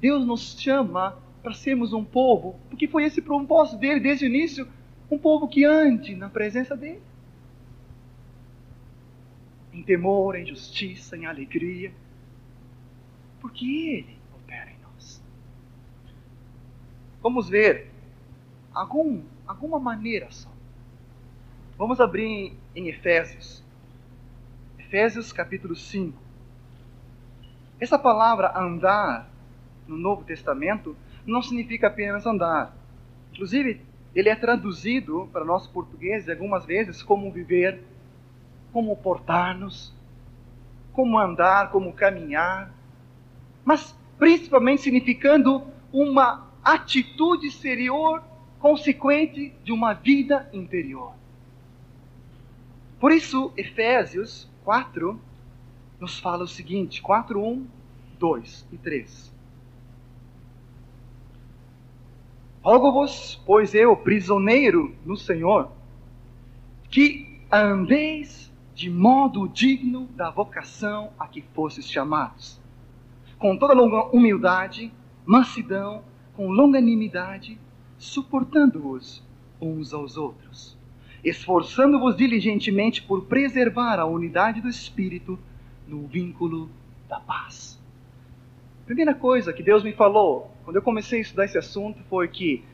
Deus 0.00 0.24
nos 0.24 0.56
chama 0.60 1.18
para 1.42 1.54
sermos 1.54 1.92
um 1.92 2.04
povo, 2.04 2.58
porque 2.68 2.86
foi 2.86 3.04
esse 3.04 3.20
propósito 3.20 3.78
dele 3.78 4.00
desde 4.00 4.24
o 4.24 4.28
início, 4.28 4.68
um 5.10 5.18
povo 5.18 5.48
que 5.48 5.64
ande 5.64 6.14
na 6.14 6.28
presença 6.28 6.76
dele. 6.76 7.02
Em 9.74 9.82
temor, 9.82 10.36
em 10.36 10.46
justiça, 10.46 11.16
em 11.16 11.26
alegria, 11.26 11.92
porque 13.40 13.66
ele 13.66 14.16
opera 14.34 14.70
em 14.70 14.78
nós. 14.82 15.22
Vamos 17.20 17.48
ver 17.48 17.90
algum, 18.72 19.22
alguma 19.46 19.80
maneira 19.80 20.30
só. 20.30 20.50
Vamos 21.76 22.00
abrir 22.00 22.56
em 22.74 22.88
Efésios. 22.88 23.64
Efésios 24.78 25.32
capítulo 25.32 25.74
5. 25.74 26.16
Essa 27.80 27.98
palavra 27.98 28.56
andar 28.56 29.28
no 29.88 29.96
Novo 29.96 30.24
Testamento 30.24 30.96
não 31.26 31.42
significa 31.42 31.88
apenas 31.88 32.24
andar. 32.26 32.74
Inclusive, 33.32 33.80
ele 34.14 34.28
é 34.28 34.36
traduzido 34.36 35.28
para 35.32 35.44
nosso 35.44 35.70
português 35.70 36.28
algumas 36.28 36.64
vezes 36.64 37.02
como 37.02 37.32
viver, 37.32 37.82
como 38.74 38.96
portar-nos, 38.96 39.94
como 40.92 41.16
andar, 41.16 41.70
como 41.70 41.92
caminhar, 41.92 42.74
mas 43.64 43.96
principalmente 44.18 44.82
significando 44.82 45.62
uma 45.92 46.48
atitude 46.62 47.46
exterior 47.46 48.20
consequente 48.58 49.54
de 49.62 49.70
uma 49.70 49.94
vida 49.94 50.50
interior. 50.52 51.12
Por 52.98 53.12
isso, 53.12 53.52
Efésios 53.56 54.50
4 54.64 55.20
nos 56.00 56.18
fala 56.18 56.42
o 56.42 56.48
seguinte: 56.48 57.00
4, 57.00 57.40
1, 57.40 57.66
2 58.18 58.66
e 58.72 58.76
3. 58.76 59.32
Rogo-vos, 62.60 63.40
pois 63.46 63.72
eu, 63.72 63.96
prisioneiro 63.96 64.96
no 65.06 65.16
Senhor, 65.16 65.70
que 66.90 67.40
andeis 67.52 68.52
de 68.74 68.90
modo 68.90 69.48
digno 69.48 70.08
da 70.16 70.30
vocação 70.30 71.12
a 71.18 71.28
que 71.28 71.40
fostes 71.54 71.88
chamados, 71.88 72.60
com 73.38 73.56
toda 73.56 73.80
humildade, 74.12 74.92
mansidão, 75.24 76.02
com 76.34 76.50
longanimidade, 76.50 77.58
suportando-vos 77.96 79.22
uns 79.60 79.94
aos 79.94 80.16
outros, 80.16 80.76
esforçando-vos 81.22 82.16
diligentemente 82.16 83.00
por 83.02 83.26
preservar 83.26 84.00
a 84.00 84.06
unidade 84.06 84.60
do 84.60 84.68
Espírito 84.68 85.38
no 85.86 86.06
vínculo 86.06 86.68
da 87.08 87.20
paz. 87.20 87.80
Primeira 88.84 89.14
coisa 89.14 89.52
que 89.52 89.62
Deus 89.62 89.82
me 89.82 89.92
falou 89.92 90.50
quando 90.64 90.76
eu 90.76 90.82
comecei 90.82 91.20
a 91.20 91.22
estudar 91.22 91.44
esse 91.44 91.56
assunto 91.56 92.02
foi 92.10 92.26
que 92.26 92.64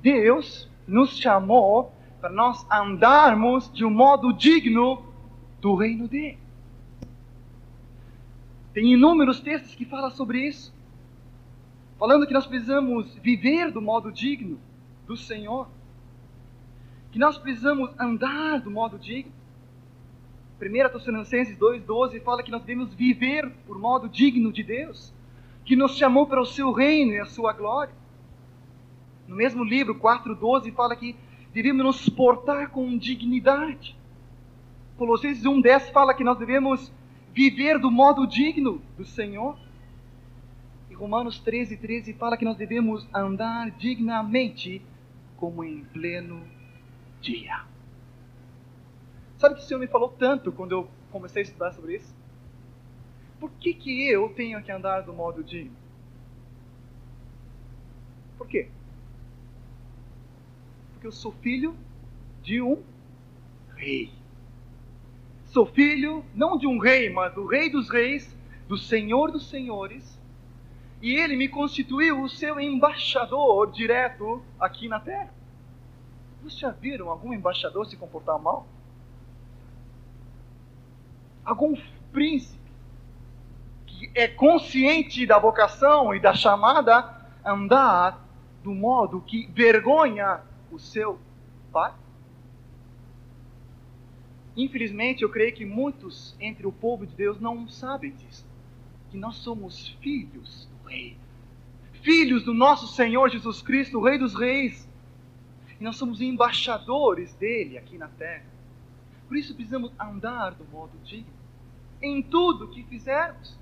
Deus 0.00 0.70
nos 0.86 1.18
chamou 1.18 1.92
para 2.20 2.30
nós 2.30 2.64
andarmos 2.70 3.70
de 3.72 3.84
um 3.84 3.90
modo 3.90 4.32
digno 4.32 5.11
do 5.62 5.76
reino 5.76 6.08
dele. 6.08 6.38
Tem 8.74 8.92
inúmeros 8.92 9.40
textos 9.40 9.76
que 9.76 9.84
falam 9.84 10.10
sobre 10.10 10.46
isso, 10.46 10.74
falando 11.98 12.26
que 12.26 12.34
nós 12.34 12.46
precisamos 12.46 13.14
viver 13.22 13.70
do 13.70 13.80
modo 13.80 14.10
digno 14.10 14.58
do 15.06 15.16
Senhor, 15.16 15.68
que 17.12 17.18
nós 17.18 17.38
precisamos 17.38 17.90
andar 17.98 18.60
do 18.60 18.70
modo 18.70 18.98
digno. 18.98 19.32
1 20.60 20.92
Tessalonicenses 20.92 21.56
2,12 21.56 22.20
fala 22.22 22.42
que 22.42 22.50
nós 22.50 22.62
devemos 22.62 22.92
viver 22.94 23.48
por 23.66 23.78
modo 23.78 24.08
digno 24.08 24.52
de 24.52 24.62
Deus 24.62 25.12
que 25.64 25.76
nos 25.76 25.96
chamou 25.96 26.26
para 26.26 26.40
o 26.40 26.46
seu 26.46 26.72
reino 26.72 27.12
e 27.12 27.20
a 27.20 27.26
sua 27.26 27.52
glória. 27.52 27.94
No 29.28 29.36
mesmo 29.36 29.62
livro, 29.62 29.94
4,12, 29.94 30.72
fala 30.72 30.96
que 30.96 31.14
devemos 31.52 31.84
nos 31.84 32.08
portar 32.08 32.70
com 32.70 32.96
dignidade. 32.98 33.96
Colossenses 34.96 35.44
1,10 35.44 35.92
fala 35.92 36.14
que 36.14 36.24
nós 36.24 36.38
devemos 36.38 36.92
viver 37.32 37.78
do 37.78 37.90
modo 37.90 38.26
digno 38.26 38.80
do 38.96 39.04
Senhor. 39.04 39.58
E 40.90 40.94
Romanos 40.94 41.38
13, 41.40 41.76
13 41.76 42.12
fala 42.14 42.36
que 42.36 42.44
nós 42.44 42.56
devemos 42.56 43.06
andar 43.14 43.70
dignamente 43.72 44.82
como 45.36 45.64
em 45.64 45.84
pleno 45.84 46.42
dia. 47.20 47.64
Sabe 49.38 49.56
que 49.56 49.62
o 49.62 49.64
Senhor 49.64 49.80
me 49.80 49.88
falou 49.88 50.08
tanto 50.10 50.52
quando 50.52 50.72
eu 50.72 50.88
comecei 51.10 51.42
a 51.42 51.44
estudar 51.44 51.72
sobre 51.72 51.96
isso? 51.96 52.22
por 53.42 53.50
que, 53.54 53.74
que 53.74 54.08
eu 54.08 54.28
tenho 54.28 54.62
que 54.62 54.70
andar 54.70 55.00
do 55.00 55.12
modo 55.12 55.42
digno? 55.42 55.76
Por 58.38 58.46
quê? 58.46 58.68
Porque 60.92 61.08
eu 61.08 61.10
sou 61.10 61.32
filho 61.32 61.76
de 62.40 62.62
um 62.62 62.80
rei. 63.74 64.12
Sou 65.52 65.66
filho 65.66 66.24
não 66.34 66.56
de 66.56 66.66
um 66.66 66.78
rei, 66.78 67.10
mas 67.10 67.34
do 67.34 67.44
rei 67.46 67.68
dos 67.68 67.90
reis, 67.90 68.34
do 68.66 68.78
senhor 68.78 69.30
dos 69.30 69.50
senhores. 69.50 70.18
E 71.02 71.14
ele 71.14 71.36
me 71.36 71.46
constituiu 71.46 72.22
o 72.22 72.28
seu 72.28 72.58
embaixador 72.58 73.70
direto 73.70 74.42
aqui 74.58 74.88
na 74.88 74.98
terra. 74.98 75.28
Vocês 76.42 76.58
já 76.58 76.70
viram 76.70 77.10
algum 77.10 77.34
embaixador 77.34 77.84
se 77.84 77.98
comportar 77.98 78.38
mal? 78.38 78.66
Algum 81.44 81.76
príncipe 82.10 82.58
é 84.14 84.26
consciente 84.26 85.26
da 85.26 85.38
vocação 85.38 86.14
e 86.14 86.20
da 86.20 86.32
chamada, 86.32 87.14
andar 87.44 88.26
do 88.64 88.72
modo 88.72 89.20
que 89.20 89.46
vergonha 89.52 90.40
o 90.70 90.78
seu 90.78 91.18
pai? 91.70 91.92
Infelizmente, 94.56 95.22
eu 95.22 95.30
creio 95.30 95.54
que 95.54 95.64
muitos 95.64 96.36
entre 96.38 96.66
o 96.66 96.72
povo 96.72 97.06
de 97.06 97.14
Deus 97.14 97.40
não 97.40 97.68
sabem 97.68 98.12
disso. 98.12 98.44
Que 99.10 99.16
nós 99.16 99.36
somos 99.36 99.88
filhos 100.00 100.68
do 100.70 100.88
Rei. 100.88 101.16
Filhos 102.02 102.44
do 102.44 102.52
nosso 102.52 102.86
Senhor 102.88 103.30
Jesus 103.30 103.62
Cristo, 103.62 103.98
o 103.98 104.04
Rei 104.04 104.18
dos 104.18 104.34
Reis. 104.34 104.88
E 105.80 105.84
nós 105.84 105.96
somos 105.96 106.20
embaixadores 106.20 107.32
dele 107.34 107.78
aqui 107.78 107.96
na 107.96 108.08
terra. 108.08 108.44
Por 109.28 109.36
isso 109.36 109.54
precisamos 109.54 109.90
andar 109.98 110.50
do 110.50 110.64
modo 110.66 110.92
digno. 111.04 111.32
Em 112.00 112.22
tudo 112.22 112.68
que 112.68 112.82
fizermos 112.82 113.56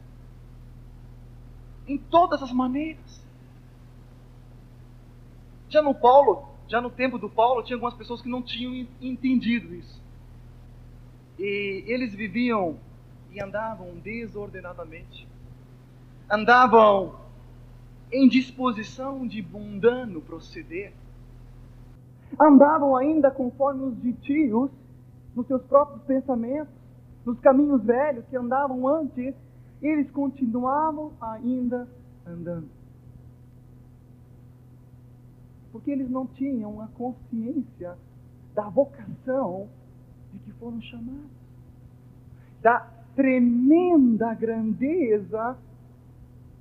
em 1.90 1.98
todas 1.98 2.42
as 2.42 2.52
maneiras. 2.52 3.20
Já 5.68 5.82
no 5.82 5.94
Paulo, 5.94 6.48
já 6.68 6.80
no 6.80 6.90
tempo 6.90 7.18
do 7.18 7.28
Paulo, 7.28 7.62
tinha 7.62 7.76
algumas 7.76 7.94
pessoas 7.94 8.22
que 8.22 8.28
não 8.28 8.42
tinham 8.42 8.86
entendido 9.00 9.74
isso. 9.74 10.00
E 11.40 11.84
eles 11.86 12.12
viviam 12.12 12.76
e 13.32 13.42
andavam 13.42 13.94
desordenadamente. 14.04 15.26
Andavam 16.30 17.14
em 18.12 18.28
disposição 18.28 19.26
de 19.26 19.40
mundano 19.40 20.20
proceder. 20.20 20.92
Andavam 22.38 22.94
ainda 22.94 23.30
conforme 23.30 23.84
os 23.84 24.02
ditios 24.02 24.70
nos 25.34 25.46
seus 25.46 25.62
próprios 25.62 26.02
pensamentos, 26.02 26.74
nos 27.24 27.40
caminhos 27.40 27.82
velhos 27.82 28.26
que 28.28 28.36
andavam 28.36 28.86
antes, 28.86 29.34
eles 29.80 30.10
continuavam 30.10 31.10
ainda 31.18 31.88
andando. 32.26 32.68
Porque 35.72 35.90
eles 35.90 36.10
não 36.10 36.26
tinham 36.26 36.82
a 36.82 36.88
consciência 36.88 37.96
da 38.54 38.68
vocação 38.68 39.70
de 40.32 40.38
que 40.38 40.52
foram 40.52 40.80
chamados, 40.82 41.30
da 42.62 42.86
tremenda 43.14 44.34
grandeza 44.34 45.56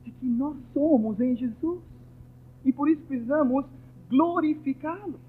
de 0.04 0.12
que 0.12 0.26
nós 0.26 0.58
somos 0.74 1.20
em 1.20 1.36
Jesus. 1.36 1.82
E 2.66 2.74
por 2.74 2.90
isso 2.90 3.02
precisamos 3.04 3.66
glorificá-lo. 4.10 5.20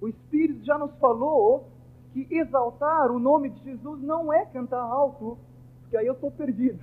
O 0.00 0.08
Espírito 0.08 0.64
já 0.64 0.78
nos 0.78 0.92
falou 0.98 1.68
que 2.12 2.26
exaltar 2.30 3.10
o 3.10 3.18
nome 3.18 3.50
de 3.50 3.62
Jesus 3.62 4.02
não 4.02 4.32
é 4.32 4.44
cantar 4.46 4.80
alto, 4.80 5.38
porque 5.82 5.96
aí 5.96 6.06
eu 6.06 6.14
estou 6.14 6.30
perdido. 6.30 6.80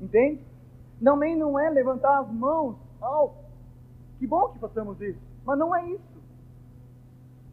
Entende? 0.00 0.40
Também 1.02 1.36
não 1.36 1.58
é 1.58 1.70
levantar 1.70 2.20
as 2.20 2.30
mãos 2.32 2.76
alto. 3.00 3.44
Que 4.18 4.26
bom 4.26 4.48
que 4.48 4.58
façamos 4.58 5.00
isso, 5.00 5.18
mas 5.44 5.58
não 5.58 5.74
é 5.74 5.90
isso. 5.90 6.13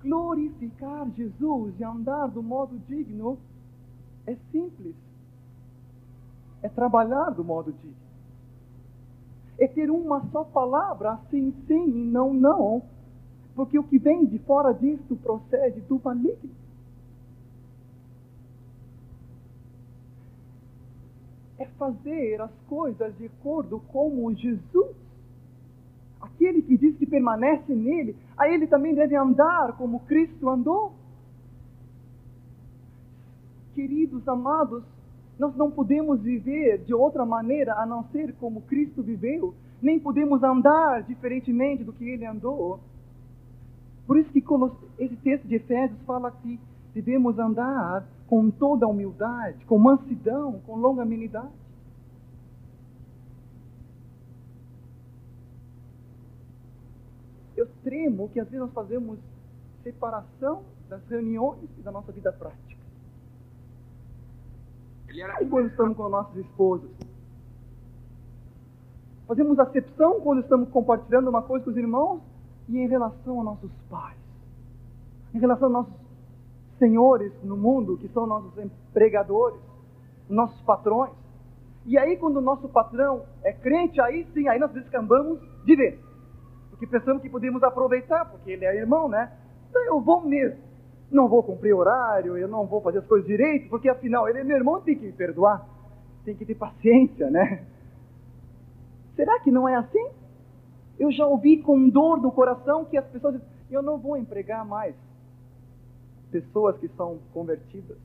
Glorificar 0.02 1.10
Jesus 1.16 1.80
e 1.80 1.84
andar 1.84 2.28
do 2.28 2.42
modo 2.42 2.80
digno 2.88 3.38
é 4.26 4.36
simples. 4.52 4.96
É 6.62 6.70
trabalhar 6.70 7.30
do 7.32 7.44
modo 7.44 7.72
digno. 7.72 7.96
É 9.60 9.68
ter 9.68 9.92
uma 9.92 10.26
só 10.32 10.44
palavra, 10.44 11.20
sim, 11.30 11.54
sim 11.68 11.90
e 11.90 12.06
não, 12.06 12.34
não 12.34 12.82
porque 13.56 13.78
o 13.78 13.84
que 13.84 13.98
vem 13.98 14.26
de 14.26 14.40
fora 14.40 14.74
disso 14.74 15.16
procede 15.18 15.82
do 15.82 16.02
maligno. 16.04 16.50
É 21.60 21.66
fazer 21.78 22.42
as 22.42 22.52
coisas 22.68 23.16
de 23.18 23.26
acordo 23.26 23.80
com 23.80 24.34
Jesus. 24.34 24.96
Aquele 26.20 26.62
que 26.62 26.78
diz 26.78 26.98
que 26.98 27.01
permanece 27.12 27.76
nele, 27.76 28.16
a 28.38 28.48
ele 28.48 28.66
também 28.66 28.96
deve 28.96 29.16
andar 29.18 29.74
como 29.74 30.00
Cristo 30.00 30.50
andou. 30.50 30.94
Queridos 33.76 34.26
amados, 34.28 34.82
nós 35.38 35.54
não 35.58 35.70
podemos 35.70 36.22
viver 36.22 36.80
de 36.80 36.94
outra 36.94 37.26
maneira 37.26 37.74
a 37.76 37.86
não 37.86 38.06
ser 38.06 38.34
como 38.40 38.62
Cristo 38.62 39.04
viveu, 39.04 39.54
nem 39.82 40.00
podemos 40.00 40.42
andar 40.42 41.04
diferentemente 41.04 41.84
do 41.84 41.92
que 41.92 42.08
ele 42.08 42.26
andou. 42.26 42.80
Por 44.08 44.18
isso 44.18 44.32
que 44.32 44.44
esse 44.98 45.16
texto 45.18 45.48
de 45.48 45.56
Efésios 45.56 46.00
fala 46.06 46.32
que 46.32 46.60
devemos 46.94 47.38
andar 47.38 48.06
com 48.28 48.50
toda 48.50 48.88
humildade, 48.88 49.66
com 49.66 49.78
mansidão, 49.78 50.62
com 50.66 50.76
longanimidade. 50.76 51.61
Eu 57.92 57.98
tremo 57.98 58.30
que 58.30 58.40
às 58.40 58.48
vezes 58.48 58.62
nós 58.62 58.74
fazemos 58.74 59.20
separação 59.84 60.64
das 60.88 61.06
reuniões 61.10 61.70
e 61.78 61.82
da 61.82 61.92
nossa 61.92 62.12
vida 62.14 62.32
prática. 62.32 62.80
E 65.10 65.46
quando 65.50 65.68
estamos 65.68 65.98
com 65.98 66.08
nossas 66.08 66.38
esposas. 66.38 66.90
Fazemos 69.28 69.60
acepção 69.60 70.22
quando 70.22 70.42
estamos 70.42 70.70
compartilhando 70.70 71.30
uma 71.30 71.42
coisa 71.42 71.66
com 71.66 71.72
os 71.72 71.78
irmãos 71.78 72.22
e 72.70 72.78
em 72.78 72.88
relação 72.88 73.42
a 73.42 73.44
nossos 73.44 73.72
pais, 73.90 74.18
em 75.34 75.40
relação 75.40 75.68
a 75.68 75.72
nossos 75.72 75.94
senhores 76.80 77.34
no 77.44 77.58
mundo, 77.58 77.98
que 77.98 78.08
são 78.10 78.26
nossos 78.26 78.58
empregadores, 78.58 79.60
nossos 80.30 80.60
patrões. 80.62 81.12
E 81.86 81.98
aí, 81.98 82.16
quando 82.16 82.38
o 82.38 82.42
nosso 82.42 82.70
patrão 82.70 83.24
é 83.44 83.52
crente, 83.52 84.00
aí 84.00 84.26
sim, 84.34 84.48
aí 84.48 84.60
nós 84.60 84.72
descambamos 84.72 85.40
de 85.66 85.76
vez. 85.76 86.11
Porque 86.82 86.98
pensamos 86.98 87.22
que 87.22 87.30
podemos 87.30 87.62
aproveitar, 87.62 88.26
porque 88.26 88.50
ele 88.50 88.66
é 88.66 88.76
irmão, 88.76 89.08
né? 89.08 89.32
Então 89.70 89.86
eu 89.86 90.02
vou 90.02 90.20
mesmo. 90.22 90.58
Não 91.12 91.28
vou 91.28 91.44
cumprir 91.44 91.76
horário, 91.76 92.36
eu 92.36 92.48
não 92.48 92.66
vou 92.66 92.82
fazer 92.82 92.98
as 92.98 93.06
coisas 93.06 93.28
direito, 93.28 93.70
porque 93.70 93.88
afinal 93.88 94.28
ele 94.28 94.40
é 94.40 94.44
meu 94.44 94.58
irmão, 94.58 94.82
tem 94.82 94.98
que 94.98 95.06
me 95.06 95.12
perdoar. 95.12 95.64
Tem 96.26 96.36
que 96.36 96.44
ter 96.44 96.56
paciência, 96.56 97.30
né? 97.30 97.68
Será 99.16 99.40
que 99.42 99.52
não 99.52 99.70
é 99.70 99.76
assim? 99.76 100.10
Eu 100.98 101.12
já 101.12 101.24
ouvi 101.28 101.62
com 101.62 101.88
dor 101.88 102.20
no 102.20 102.32
coração 102.32 102.84
que 102.84 102.98
as 102.98 103.06
pessoas 103.06 103.36
dizem, 103.36 103.48
eu 103.70 103.84
não 103.84 104.00
vou 104.00 104.18
empregar 104.18 104.66
mais 104.66 104.96
pessoas 106.32 106.76
que 106.80 106.88
são 106.98 107.20
convertidas. 107.32 107.98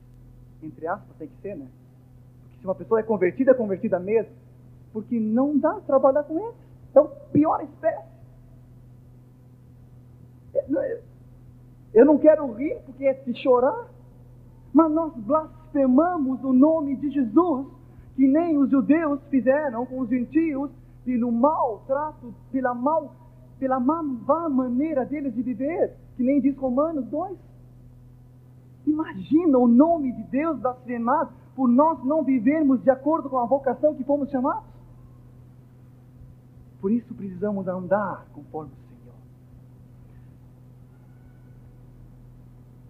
Entre 0.61 0.85
aspas, 0.85 1.17
tem 1.17 1.27
que 1.29 1.41
ser, 1.41 1.55
né? 1.55 1.67
Porque 2.43 2.59
se 2.59 2.63
uma 2.63 2.75
pessoa 2.75 2.99
é 2.99 3.03
convertida, 3.03 3.51
é 3.51 3.55
convertida 3.55 3.97
mesmo. 3.99 4.33
Porque 4.93 5.19
não 5.19 5.57
dá 5.57 5.79
trabalhar 5.79 6.21
com 6.25 6.37
eles. 6.37 6.55
É 6.93 6.99
o 6.99 7.07
pior 7.07 7.63
espécie. 7.63 8.06
Eu 11.93 12.05
não 12.05 12.17
quero 12.17 12.51
rir 12.53 12.77
porque 12.85 13.05
é 13.05 13.13
de 13.13 13.33
chorar, 13.41 13.87
mas 14.73 14.91
nós 14.91 15.13
blasfemamos 15.15 16.43
o 16.43 16.53
nome 16.53 16.95
de 16.97 17.09
Jesus, 17.09 17.67
que 18.15 18.27
nem 18.27 18.57
os 18.57 18.69
judeus 18.69 19.19
fizeram 19.29 19.85
com 19.85 20.01
os 20.01 20.09
gentios, 20.09 20.69
pelo 21.05 21.31
mau 21.31 21.83
trato, 21.87 22.33
pela, 22.51 22.73
mal, 22.73 23.15
pela 23.57 23.79
má 23.79 24.03
maneira 24.49 25.05
deles 25.05 25.33
de 25.33 25.41
viver, 25.41 25.95
que 26.15 26.23
nem 26.23 26.41
diz 26.41 26.55
Romanos 26.57 27.05
2. 27.05 27.37
Imagina 28.85 29.57
o 29.57 29.67
nome 29.67 30.11
de 30.11 30.23
Deus 30.23 30.59
blasfemado 30.59 31.31
por 31.55 31.67
nós 31.67 32.03
não 32.03 32.23
vivermos 32.23 32.83
de 32.83 32.89
acordo 32.89 33.29
com 33.29 33.39
a 33.39 33.45
vocação 33.45 33.95
que 33.95 34.03
fomos 34.03 34.29
chamados. 34.29 34.63
Por 36.79 36.91
isso 36.91 37.13
precisamos 37.15 37.67
andar 37.67 38.27
conforme 38.33 38.71
o 38.71 38.75
Senhor. 38.87 39.15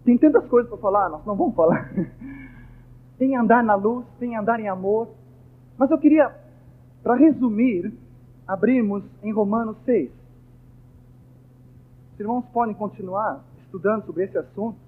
Tem 0.08 0.16
tantas 0.16 0.46
coisas 0.46 0.70
para 0.70 0.78
falar, 0.78 1.10
nós 1.10 1.22
não 1.26 1.36
vamos 1.36 1.54
falar. 1.54 1.92
tem 3.18 3.36
andar 3.36 3.62
na 3.62 3.74
luz, 3.74 4.06
tem 4.18 4.34
andar 4.34 4.58
em 4.58 4.66
amor. 4.66 5.06
Mas 5.76 5.90
eu 5.90 5.98
queria, 5.98 6.34
para 7.02 7.14
resumir, 7.14 7.92
abrimos 8.46 9.04
em 9.22 9.30
Romanos 9.30 9.76
6. 9.84 10.10
Os 12.14 12.20
irmãos 12.20 12.42
podem 12.54 12.74
continuar 12.74 13.44
estudando 13.60 14.06
sobre 14.06 14.24
esse 14.24 14.38
assunto, 14.38 14.78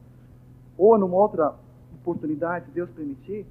ou 0.78 0.96
numa 0.96 1.18
outra 1.18 1.54
oportunidade, 2.00 2.64
se 2.64 2.70
Deus 2.70 2.88
permitir. 2.88 3.44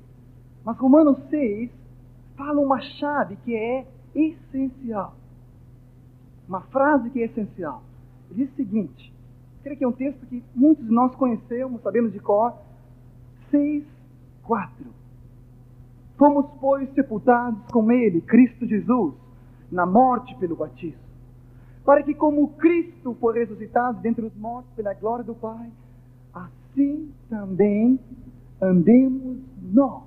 Mas 0.66 0.76
Romanos 0.76 1.20
6 1.30 1.70
fala 2.36 2.60
uma 2.60 2.82
chave 2.82 3.36
que 3.46 3.56
é 3.56 3.86
essencial. 4.16 5.14
Uma 6.48 6.62
frase 6.62 7.12
que 7.12 7.22
é 7.22 7.26
essencial. 7.26 7.84
Ele 8.32 8.44
diz 8.44 8.54
o 8.54 8.56
seguinte: 8.56 9.19
creio 9.70 9.78
que 9.78 9.84
é 9.84 9.88
um 9.88 9.92
texto 9.92 10.26
que 10.26 10.44
muitos 10.56 10.86
de 10.86 10.92
nós 10.92 11.14
conhecemos, 11.16 11.82
sabemos 11.82 12.12
de 12.12 12.20
cor. 12.20 12.54
6, 13.52 13.84
4. 14.44 14.86
Fomos, 16.18 16.46
pois, 16.60 16.92
sepultados 16.94 17.60
com 17.72 17.92
Ele, 17.92 18.22
Cristo 18.22 18.66
Jesus 18.66 19.14
na 19.72 19.86
morte 19.86 20.36
pelo 20.38 20.56
batismo, 20.56 21.00
para 21.86 22.02
que, 22.02 22.14
como 22.14 22.48
Cristo 22.54 23.16
foi 23.20 23.40
ressuscitado 23.40 24.02
dentre 24.02 24.26
os 24.26 24.36
mortos 24.36 24.72
pela 24.76 24.94
glória 24.96 25.24
do 25.24 25.36
Pai, 25.36 25.70
assim 26.34 27.12
também 27.30 28.00
andemos 28.60 29.38
nós 29.62 30.04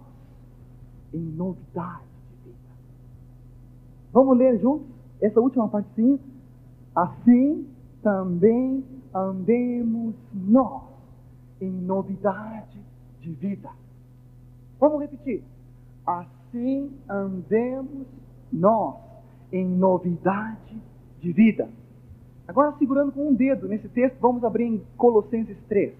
em 1.14 1.20
novidade 1.20 2.02
de 2.30 2.50
vida. 2.50 2.58
Vamos 4.12 4.36
ler 4.36 4.58
juntos 4.58 4.86
essa 5.20 5.40
última 5.40 5.68
partezinha? 5.68 6.18
Assim 6.94 7.64
também 8.02 8.84
andemos 9.14 10.14
nós 10.32 10.82
em 11.60 11.70
novidade 11.70 12.80
de 13.20 13.32
vida. 13.32 13.70
Vamos 14.80 15.00
repetir. 15.00 15.42
Assim 16.04 16.92
andemos 17.08 18.06
nós 18.52 18.96
em 19.52 19.66
novidade 19.66 20.76
de 21.20 21.32
vida. 21.32 21.68
Agora, 22.48 22.76
segurando 22.78 23.12
com 23.12 23.28
um 23.28 23.34
dedo 23.34 23.68
nesse 23.68 23.88
texto, 23.88 24.18
vamos 24.20 24.42
abrir 24.42 24.64
em 24.64 24.82
Colossenses 24.96 25.56
3. 25.68 25.94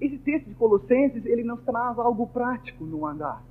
Esse 0.00 0.18
texto 0.18 0.48
de 0.48 0.54
Colossenses, 0.54 1.24
ele 1.24 1.44
nos 1.44 1.62
traz 1.62 1.98
algo 1.98 2.26
prático 2.26 2.84
no 2.84 3.06
andar. 3.06 3.42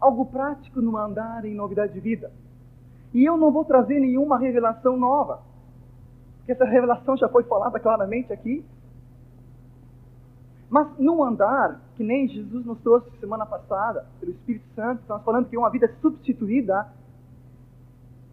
Algo 0.00 0.26
prático 0.26 0.80
no 0.80 0.96
andar 0.96 1.44
em 1.44 1.54
novidade 1.54 1.92
de 1.92 2.00
vida. 2.00 2.32
E 3.12 3.24
eu 3.24 3.36
não 3.36 3.50
vou 3.50 3.64
trazer 3.64 3.98
nenhuma 4.00 4.38
revelação 4.38 4.96
nova, 4.96 5.42
porque 6.38 6.52
essa 6.52 6.64
revelação 6.64 7.16
já 7.16 7.28
foi 7.28 7.42
falada 7.42 7.78
claramente 7.78 8.32
aqui 8.32 8.64
mas 10.70 10.86
no 10.96 11.24
andar, 11.24 11.80
que 11.96 12.04
nem 12.04 12.28
Jesus 12.28 12.64
nos 12.64 12.78
trouxe 12.78 13.10
semana 13.18 13.44
passada, 13.44 14.06
pelo 14.20 14.30
Espírito 14.30 14.64
Santo, 14.76 15.00
estamos 15.00 15.24
falando 15.24 15.48
que 15.48 15.56
é 15.56 15.58
uma 15.58 15.68
vida 15.68 15.92
substituída, 16.00 16.86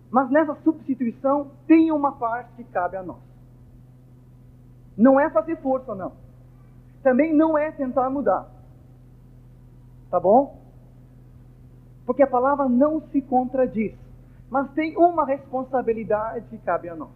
Mas 0.09 0.29
nessa 0.29 0.55
substituição 0.63 1.51
tem 1.65 1.91
uma 1.91 2.13
parte 2.13 2.53
que 2.55 2.63
cabe 2.63 2.95
a 2.95 3.03
nós. 3.03 3.17
Não 4.95 5.19
é 5.19 5.29
fazer 5.29 5.57
força, 5.57 5.93
não. 5.93 6.13
Também 7.03 7.33
não 7.33 7.57
é 7.57 7.71
tentar 7.71 8.09
mudar. 8.09 8.47
Tá 10.09 10.17
bom? 10.17 10.61
Porque 12.07 12.23
a 12.23 12.27
palavra 12.27 12.69
não 12.69 13.01
se 13.11 13.21
contradiz. 13.21 13.93
Mas 14.49 14.71
tem 14.71 14.95
uma 14.97 15.25
responsabilidade 15.25 16.47
que 16.47 16.57
cabe 16.59 16.87
a 16.87 16.95
nós. 16.95 17.11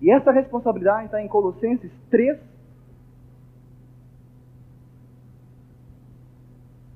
E 0.00 0.10
essa 0.10 0.32
responsabilidade 0.32 1.04
está 1.04 1.22
em 1.22 1.28
Colossenses 1.28 1.92
3, 2.10 2.40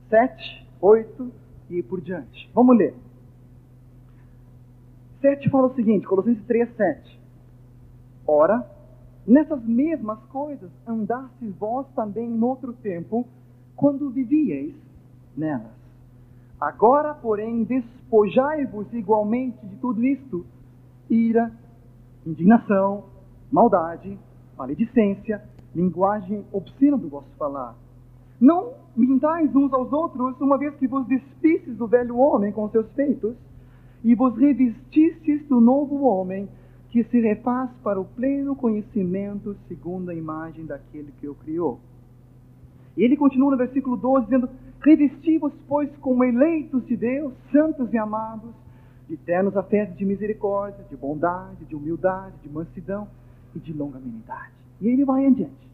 7, 0.08 0.66
8 0.80 1.32
e 1.68 1.82
por 1.82 2.00
diante. 2.00 2.50
Vamos 2.54 2.76
ler. 2.76 2.94
7 5.20 5.50
fala 5.50 5.66
o 5.66 5.74
seguinte, 5.74 6.06
Colossenses 6.06 6.44
3, 6.46 6.74
7. 6.74 7.20
Ora, 8.26 8.66
nessas 9.26 9.62
mesmas 9.62 10.18
coisas 10.26 10.70
andastes 10.86 11.54
vós 11.56 11.86
também 11.94 12.30
em 12.30 12.42
outro 12.42 12.72
tempo, 12.72 13.26
quando 13.76 14.10
vivíeis 14.10 14.74
nelas. 15.36 15.77
Agora, 16.60 17.14
porém, 17.14 17.62
despojai-vos 17.64 18.92
igualmente 18.92 19.64
de 19.66 19.76
tudo 19.76 20.04
isto: 20.04 20.44
ira, 21.08 21.52
indignação, 22.26 23.04
maldade, 23.50 24.18
maledicência, 24.56 25.42
linguagem 25.74 26.44
obscena 26.52 26.96
do 26.96 27.08
vosso 27.08 27.30
falar. 27.38 27.76
Não 28.40 28.72
mintais 28.96 29.54
uns 29.54 29.72
aos 29.72 29.92
outros, 29.92 30.40
uma 30.40 30.58
vez 30.58 30.74
que 30.76 30.86
vos 30.86 31.06
despistes 31.06 31.76
do 31.76 31.86
velho 31.86 32.18
homem 32.18 32.52
com 32.52 32.68
seus 32.70 32.90
feitos, 32.92 33.36
e 34.02 34.14
vos 34.14 34.36
revestistes 34.36 35.46
do 35.48 35.60
novo 35.60 36.04
homem, 36.04 36.48
que 36.90 37.04
se 37.04 37.20
refaz 37.20 37.70
para 37.82 38.00
o 38.00 38.04
pleno 38.04 38.56
conhecimento 38.56 39.56
segundo 39.68 40.10
a 40.10 40.14
imagem 40.14 40.64
daquele 40.64 41.12
que 41.20 41.28
o 41.28 41.34
criou. 41.34 41.78
E 42.96 43.02
ele 43.04 43.16
continua 43.16 43.50
no 43.52 43.56
versículo 43.56 43.96
12, 43.96 44.24
dizendo: 44.24 44.48
Revesti-vos, 44.80 45.52
pois, 45.66 45.94
como 45.96 46.24
eleitos 46.24 46.86
de 46.86 46.96
Deus, 46.96 47.34
santos 47.50 47.92
e 47.92 47.98
amados, 47.98 48.50
de 49.08 49.16
ternos 49.16 49.56
afetos 49.56 49.96
de 49.96 50.04
misericórdia, 50.04 50.84
de 50.88 50.96
bondade, 50.96 51.64
de 51.64 51.74
humildade, 51.74 52.36
de 52.42 52.48
mansidão 52.48 53.08
e 53.54 53.58
de 53.58 53.72
longanimidade. 53.72 54.52
E 54.80 54.88
ele 54.88 55.04
vai 55.04 55.26
adiante. 55.26 55.68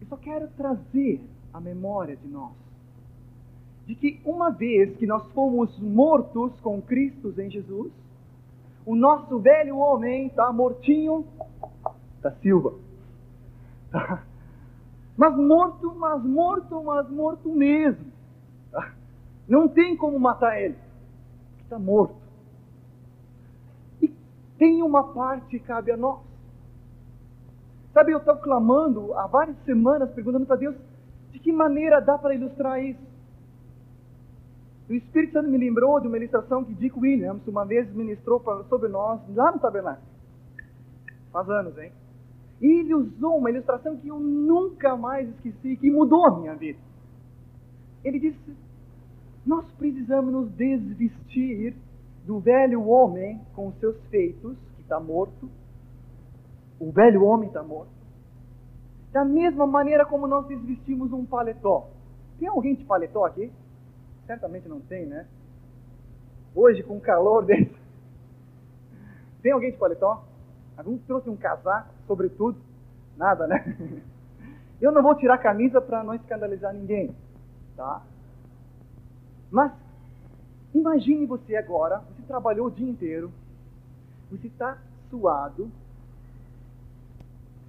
Eu 0.00 0.06
só 0.06 0.16
quero 0.16 0.48
trazer 0.56 1.20
a 1.52 1.60
memória 1.60 2.16
de 2.16 2.28
nós 2.28 2.52
de 3.90 3.96
que 3.96 4.20
uma 4.24 4.50
vez 4.50 4.96
que 4.98 5.06
nós 5.06 5.26
fomos 5.32 5.76
mortos 5.80 6.52
com 6.60 6.80
Cristo 6.80 7.34
em 7.40 7.50
Jesus, 7.50 7.90
o 8.86 8.94
nosso 8.94 9.40
velho 9.40 9.78
homem 9.78 10.28
está 10.28 10.52
mortinho 10.52 11.26
da 12.22 12.30
Silva. 12.36 12.74
Tá? 13.90 14.22
Mas 15.20 15.36
morto, 15.36 15.94
mas 15.96 16.24
morto, 16.24 16.82
mas 16.82 17.10
morto 17.10 17.50
mesmo. 17.50 18.10
Não 19.46 19.68
tem 19.68 19.94
como 19.94 20.18
matar 20.18 20.58
ele. 20.58 20.78
Está 21.62 21.78
morto. 21.78 22.16
E 24.00 24.08
tem 24.56 24.82
uma 24.82 25.12
parte 25.12 25.44
que 25.48 25.58
cabe 25.58 25.92
a 25.92 25.96
nós. 25.98 26.20
Sabe, 27.92 28.12
eu 28.12 28.18
estou 28.18 28.34
clamando 28.36 29.12
há 29.12 29.26
várias 29.26 29.62
semanas, 29.66 30.10
perguntando 30.12 30.46
para 30.46 30.56
Deus 30.56 30.74
de 31.32 31.38
que 31.38 31.52
maneira 31.52 32.00
dá 32.00 32.16
para 32.16 32.34
ilustrar 32.34 32.82
isso. 32.82 33.06
O 34.88 34.94
Espírito 34.94 35.34
Santo 35.34 35.50
me 35.50 35.58
lembrou 35.58 36.00
de 36.00 36.06
uma 36.06 36.16
ilustração 36.16 36.64
que 36.64 36.72
Dick 36.72 36.98
Williams 36.98 37.46
uma 37.46 37.66
vez 37.66 37.92
ministrou 37.92 38.42
sobre 38.70 38.88
nós 38.88 39.20
lá 39.34 39.52
no 39.52 39.58
tabernáculo. 39.58 40.06
Faz 41.30 41.50
anos, 41.50 41.76
hein? 41.76 41.92
E 42.60 42.66
ele 42.80 42.94
usou 42.94 43.38
uma 43.38 43.50
ilustração 43.50 43.96
que 43.96 44.08
eu 44.08 44.18
nunca 44.18 44.96
mais 44.96 45.28
esqueci, 45.28 45.76
que 45.76 45.90
mudou 45.90 46.26
a 46.26 46.38
minha 46.38 46.54
vida. 46.54 46.78
Ele 48.04 48.18
disse: 48.18 48.56
nós 49.44 49.64
precisamos 49.72 50.32
nos 50.32 50.50
desvestir 50.52 51.74
do 52.26 52.38
velho 52.38 52.86
homem 52.86 53.40
com 53.54 53.72
seus 53.80 53.96
feitos, 54.06 54.56
que 54.76 54.82
está 54.82 55.00
morto. 55.00 55.50
O 56.78 56.92
velho 56.92 57.24
homem 57.24 57.48
está 57.48 57.62
morto. 57.62 57.90
Da 59.12 59.24
mesma 59.24 59.66
maneira 59.66 60.04
como 60.04 60.26
nós 60.26 60.46
desvestimos 60.46 61.12
um 61.12 61.24
paletó. 61.24 61.88
Tem 62.38 62.48
alguém 62.48 62.74
de 62.74 62.84
paletó 62.84 63.24
aqui? 63.24 63.50
Certamente 64.26 64.68
não 64.68 64.80
tem, 64.80 65.06
né? 65.06 65.26
Hoje, 66.54 66.82
com 66.82 66.96
o 66.96 67.00
calor 67.00 67.44
desse. 67.44 67.74
Tem 69.42 69.52
alguém 69.52 69.72
de 69.72 69.78
paletó? 69.78 70.24
Algum 70.80 70.98
trouxe 70.98 71.28
um 71.28 71.36
casaco, 71.36 71.90
sobretudo? 72.06 72.58
Nada, 73.16 73.46
né? 73.46 74.02
Eu 74.80 74.90
não 74.90 75.02
vou 75.02 75.14
tirar 75.14 75.34
a 75.34 75.38
camisa 75.38 75.78
para 75.78 76.02
não 76.02 76.14
escandalizar 76.14 76.72
ninguém, 76.72 77.14
tá? 77.76 78.02
Mas 79.50 79.72
imagine 80.74 81.26
você 81.26 81.54
agora, 81.54 81.98
você 81.98 82.22
trabalhou 82.22 82.68
o 82.68 82.70
dia 82.70 82.88
inteiro, 82.88 83.30
você 84.30 84.46
está 84.46 84.78
suado, 85.10 85.70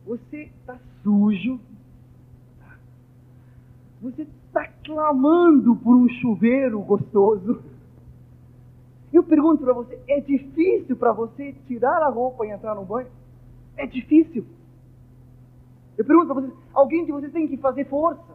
você 0.05 0.43
está 0.43 0.77
sujo, 1.03 1.59
você 4.01 4.21
está 4.21 4.67
clamando 4.85 5.75
por 5.75 5.97
um 5.97 6.07
chuveiro 6.07 6.79
gostoso. 6.81 7.61
Eu 9.13 9.23
pergunto 9.23 9.63
para 9.63 9.73
você: 9.73 9.99
é 10.07 10.19
difícil 10.19 10.95
para 10.95 11.11
você 11.11 11.53
tirar 11.67 12.01
a 12.01 12.09
roupa 12.09 12.45
e 12.45 12.49
entrar 12.49 12.75
no 12.75 12.85
banho? 12.85 13.09
É 13.75 13.85
difícil. 13.85 14.45
Eu 15.97 16.05
pergunto 16.05 16.27
para 16.27 16.41
vocês: 16.41 16.53
alguém 16.73 17.05
de 17.05 17.11
vocês 17.11 17.31
tem 17.31 17.47
que 17.47 17.57
fazer 17.57 17.85
força, 17.85 18.33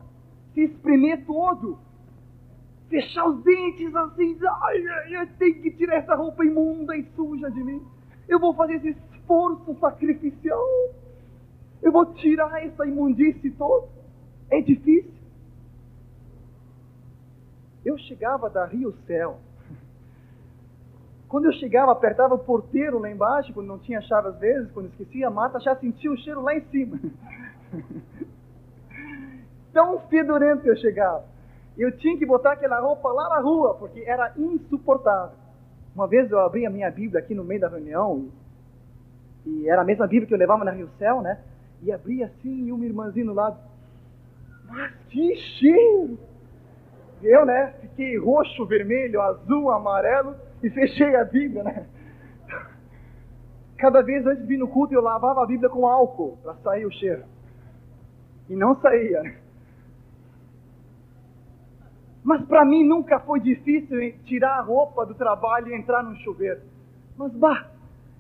se 0.55 0.63
espremer 0.63 1.25
todo, 1.25 1.79
fechar 2.89 3.27
os 3.29 3.43
dentes 3.43 3.95
assim, 3.95 4.39
ai, 4.63 4.87
ai, 4.87 5.23
eu 5.23 5.29
tenho 5.39 5.63
que 5.63 5.71
tirar 5.73 5.97
essa 5.97 6.15
roupa 6.15 6.45
imunda 6.45 6.97
e 6.97 7.05
suja 7.17 7.51
de 7.51 7.63
mim. 7.63 7.83
Eu 8.29 8.39
vou 8.39 8.55
fazer 8.55 8.75
esse 8.75 8.91
esforço 8.91 9.75
sacrificial. 9.81 10.65
Eu 11.83 11.93
vou 11.93 12.07
tirar 12.15 12.65
essa 12.65 12.87
imundície 12.87 13.51
toda. 13.53 13.89
É 14.51 14.61
difícil. 14.61 15.13
Eu 17.85 17.97
chegava 17.99 18.51
da 18.51 18.67
Rio 18.67 18.93
Céu. 19.07 19.39
Quando 21.29 21.47
eu 21.47 21.53
chegava, 21.55 21.91
apertava 21.91 22.35
o 22.35 22.39
porteiro 22.39 22.99
lá 22.99 23.11
embaixo, 23.11 23.53
quando 23.53 23.67
não 23.67 23.79
tinha 23.79 24.01
chave 24.03 24.29
às 24.29 24.39
vezes, 24.39 24.71
quando 24.71 24.87
esquecia, 24.87 25.27
a 25.27 25.31
Marta 25.31 25.59
já 25.59 25.75
sentia 25.75 26.11
o 26.11 26.17
cheiro 26.17 26.41
lá 26.41 26.55
em 26.55 26.61
cima. 26.67 27.01
Tão 29.73 29.99
fedorento 30.09 30.67
eu 30.67 30.77
chegava. 30.77 31.25
Eu 31.77 31.97
tinha 31.99 32.17
que 32.17 32.25
botar 32.25 32.53
aquela 32.53 32.79
roupa 32.79 33.09
lá 33.09 33.29
na 33.29 33.41
rua, 33.41 33.75
porque 33.75 34.01
era 34.07 34.33
insuportável. 34.37 35.37
Uma 35.95 36.07
vez 36.07 36.31
eu 36.31 36.39
abri 36.39 36.65
a 36.65 36.71
minha 36.71 36.91
Bíblia 36.91 37.21
aqui 37.21 37.35
no 37.35 37.45
meio 37.45 37.61
da 37.61 37.69
reunião, 37.69 38.29
e, 39.45 39.63
e 39.63 39.69
era 39.69 39.83
a 39.83 39.85
mesma 39.85 40.07
Bíblia 40.07 40.29
que 40.29 40.35
eu 40.35 40.39
levava 40.39 40.65
na 40.65 40.71
Rio 40.71 40.89
Céu, 40.97 41.21
né? 41.21 41.41
E 41.83 41.91
abri 41.91 42.23
assim, 42.23 42.67
e 42.67 42.73
uma 42.73 42.85
irmãzinha 42.85 43.27
do 43.27 43.35
lado. 43.35 43.59
Mas 44.65 44.95
que 45.11 45.35
cheiro! 45.35 46.19
Eu, 47.23 47.45
né? 47.45 47.75
Fiquei 47.81 48.17
roxo, 48.17 48.65
vermelho, 48.65 49.21
azul, 49.21 49.71
amarelo 49.73 50.46
e 50.67 50.71
fechei 50.71 51.15
a 51.15 51.25
Bíblia, 51.25 51.63
né? 51.63 51.87
Cada 53.79 54.03
vez 54.03 54.27
antes 54.27 54.43
de 54.43 54.49
vir 54.49 54.59
no 54.59 54.67
culto 54.67 54.93
eu 54.93 55.01
lavava 55.01 55.43
a 55.43 55.47
Bíblia 55.47 55.69
com 55.71 55.87
álcool 55.87 56.39
para 56.43 56.55
sair 56.57 56.85
o 56.85 56.91
cheiro. 56.91 57.25
E 58.49 58.57
não 58.57 58.75
saía. 58.81 59.37
Mas 62.25 62.45
para 62.47 62.65
mim 62.65 62.83
nunca 62.83 63.21
foi 63.21 63.39
difícil 63.39 63.99
tirar 64.25 64.59
a 64.59 64.61
roupa 64.61 65.07
do 65.07 65.15
trabalho 65.15 65.69
e 65.69 65.75
entrar 65.77 66.03
no 66.03 66.17
chuveiro. 66.17 66.63
Mas 67.17 67.33
bah, 67.33 67.69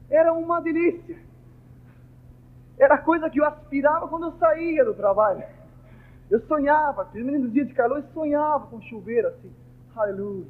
era 0.08 0.32
uma 0.32 0.60
delícia. 0.60 1.16
Era 2.78 2.98
coisa 2.98 3.28
que 3.28 3.40
eu 3.40 3.44
aspirava 3.44 4.06
quando 4.06 4.26
eu 4.26 4.32
saía 4.38 4.84
do 4.84 4.94
trabalho. 4.94 5.42
Eu 6.30 6.40
sonhava, 6.42 7.08
nos 7.12 7.52
dias 7.52 7.66
de 7.66 7.74
calor, 7.74 7.98
eu 7.98 8.12
sonhava 8.12 8.66
com 8.66 8.80
chuveiro 8.82 9.28
assim. 9.28 9.52
Aleluia. 9.96 10.46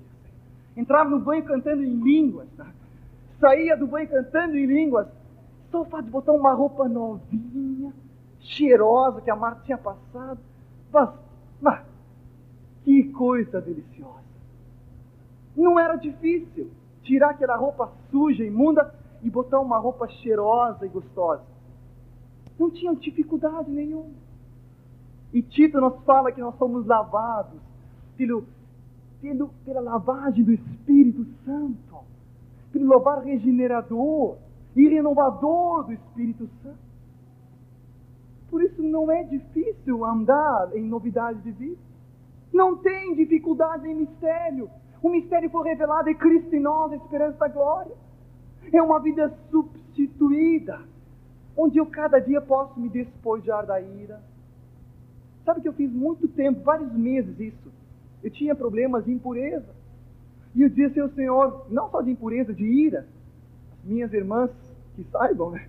Entrava 0.77 1.09
no 1.09 1.19
banho 1.19 1.45
cantando 1.45 1.83
em 1.83 1.95
línguas. 1.95 2.49
Tá? 2.57 2.67
Saía 3.41 3.77
do 3.77 3.87
banho 3.87 4.09
cantando 4.09 4.57
em 4.57 4.67
línguas. 4.67 5.09
Só 5.71 5.83
o 5.83 5.85
fato 5.87 6.05
de 6.05 6.11
botar 6.11 6.33
uma 6.33 6.53
roupa 6.53 6.89
novinha, 6.89 7.93
cheirosa, 8.41 9.21
que 9.21 9.31
a 9.31 9.37
Marta 9.37 9.63
tinha 9.65 9.79
passado. 9.79 10.39
Mas, 10.93 11.11
mas 11.61 11.85
que 12.85 13.05
coisa 13.13 13.61
deliciosa! 13.61 14.27
Não 15.57 15.79
era 15.81 15.97
difícil 15.97 16.71
tirar 17.03 17.31
aquela 17.31 17.57
roupa 17.57 17.91
suja, 18.11 18.45
imunda 18.45 18.95
e 19.23 19.31
botar 19.31 19.61
uma 19.61 19.79
roupa 19.79 20.07
cheirosa 20.09 20.85
e 20.85 20.89
gostosa. 20.89 21.43
Não 22.59 22.71
tinha 22.71 22.95
dificuldade 22.95 23.71
nenhuma. 23.71 24.11
E 25.33 25.43
Tito 25.43 25.81
nos 25.81 26.03
fala 26.05 26.31
que 26.33 26.41
nós 26.41 26.57
somos 26.57 26.87
lavados 26.87 27.61
pelo 28.17 28.47
pelo, 29.21 29.49
pela 29.65 29.81
lavagem 29.81 30.45
do 30.45 30.53
Espírito 30.53 31.25
Santo, 31.45 31.97
pelo 32.73 32.89
lavar 32.89 33.23
regenerador 33.23 34.37
e 34.75 34.89
renovador 34.89 35.85
do 35.85 35.93
Espírito 35.93 36.49
Santo. 36.63 36.87
Por 38.51 38.63
isso 38.63 38.83
não 38.83 39.11
é 39.11 39.23
difícil 39.25 40.05
andar 40.05 40.71
em 40.75 40.85
novidade 40.85 41.41
de 41.41 41.51
vida. 41.51 41.81
Não 42.53 42.77
tem 42.77 43.15
dificuldade 43.15 43.89
em 43.89 43.95
mistério. 43.95 44.71
O 45.03 45.09
mistério 45.09 45.51
foi 45.51 45.69
revelado 45.69 46.09
em 46.09 46.15
Cristo 46.15 46.55
em 46.55 46.61
nós, 46.61 46.93
a 46.93 46.97
esperança 46.97 47.39
da 47.39 47.49
glória. 47.49 47.95
É 48.73 48.83
uma 48.83 49.01
vida 49.01 49.33
substituída, 49.51 50.81
onde 51.57 51.79
eu 51.79 51.87
cada 51.87 52.19
dia 52.19 52.41
posso 52.41 52.79
me 52.79 52.89
despojar 52.89 53.67
da 53.67 53.81
ira. 53.81 54.21
Sabe 55.45 55.61
que 55.61 55.69
eu 55.69 55.73
fiz 55.73 55.93
muito 55.93 56.27
tempo, 56.29 56.63
vários 56.63 56.93
meses 56.93 57.39
isso. 57.39 57.76
Eu 58.27 58.31
tinha 58.33 58.57
problemas 58.57 59.05
de 59.05 59.13
impureza. 59.13 59.73
E 60.53 60.63
eu 60.63 60.69
dizia, 60.69 60.91
seu 60.91 61.09
Senhor, 61.11 61.65
não 61.71 61.89
só 61.89 62.03
de 62.03 62.11
impureza, 62.11 62.53
de 62.53 62.65
ira. 62.65 63.07
As 63.79 63.89
minhas 63.89 64.13
irmãs 64.13 64.51
que 64.97 65.05
saibam, 65.13 65.53
né? 65.53 65.69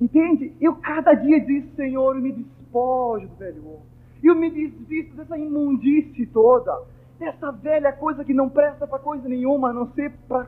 Entende? 0.00 0.54
Eu 0.60 0.76
cada 0.76 1.12
dia 1.12 1.40
disse, 1.40 1.74
Senhor, 1.74 2.14
eu 2.14 2.22
me 2.22 2.30
despojo 2.30 3.26
do 3.26 3.34
velho 3.34 3.66
homem. 3.66 3.82
Eu 4.22 4.36
me 4.36 4.48
desvisto 4.48 5.16
dessa 5.16 5.36
imundície 5.36 6.24
toda, 6.26 6.84
dessa 7.18 7.50
velha 7.50 7.92
coisa 7.92 8.24
que 8.24 8.32
não 8.32 8.48
presta 8.48 8.86
para 8.86 9.00
coisa 9.00 9.28
nenhuma, 9.28 9.70
a 9.70 9.72
não 9.72 9.92
ser 9.92 10.12
para 10.28 10.46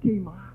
queimar. 0.00 0.51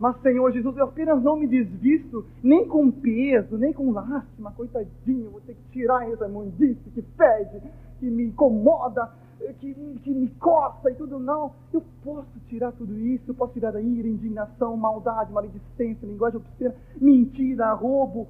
Mas, 0.00 0.18
Senhor 0.22 0.50
Jesus, 0.50 0.74
eu 0.78 0.84
apenas 0.84 1.22
não 1.22 1.36
me 1.36 1.46
desvisto 1.46 2.24
nem 2.42 2.66
com 2.66 2.90
peso, 2.90 3.58
nem 3.58 3.70
com 3.70 3.90
lástima, 3.90 4.50
coitadinho, 4.52 5.30
vou 5.30 5.42
ter 5.42 5.54
que 5.54 5.72
tirar 5.72 6.10
essa 6.10 6.26
imundície 6.26 6.90
que 6.94 7.02
pede, 7.02 7.60
que 7.98 8.06
me 8.06 8.24
incomoda, 8.24 9.12
que, 9.58 9.74
que 10.02 10.10
me 10.10 10.28
coça 10.40 10.90
e 10.90 10.94
tudo, 10.94 11.18
não. 11.18 11.52
Eu 11.70 11.82
posso 12.02 12.40
tirar 12.48 12.72
tudo 12.72 12.98
isso, 12.98 13.24
eu 13.28 13.34
posso 13.34 13.52
tirar 13.52 13.76
a 13.76 13.80
ira, 13.80 14.08
indignação, 14.08 14.74
maldade, 14.74 15.30
maledicência, 15.32 16.06
linguagem 16.06 16.38
obscena, 16.38 16.74
mentira, 16.98 17.70
roubo, 17.74 18.26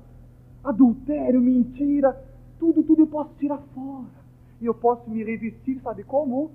adultério, 0.64 1.40
mentira, 1.40 2.20
tudo, 2.58 2.82
tudo 2.82 3.02
eu 3.02 3.06
posso 3.06 3.30
tirar 3.38 3.58
fora. 3.72 4.20
E 4.60 4.66
eu 4.66 4.74
posso 4.74 5.08
me 5.08 5.22
revestir, 5.22 5.80
sabe 5.82 6.02
como? 6.02 6.50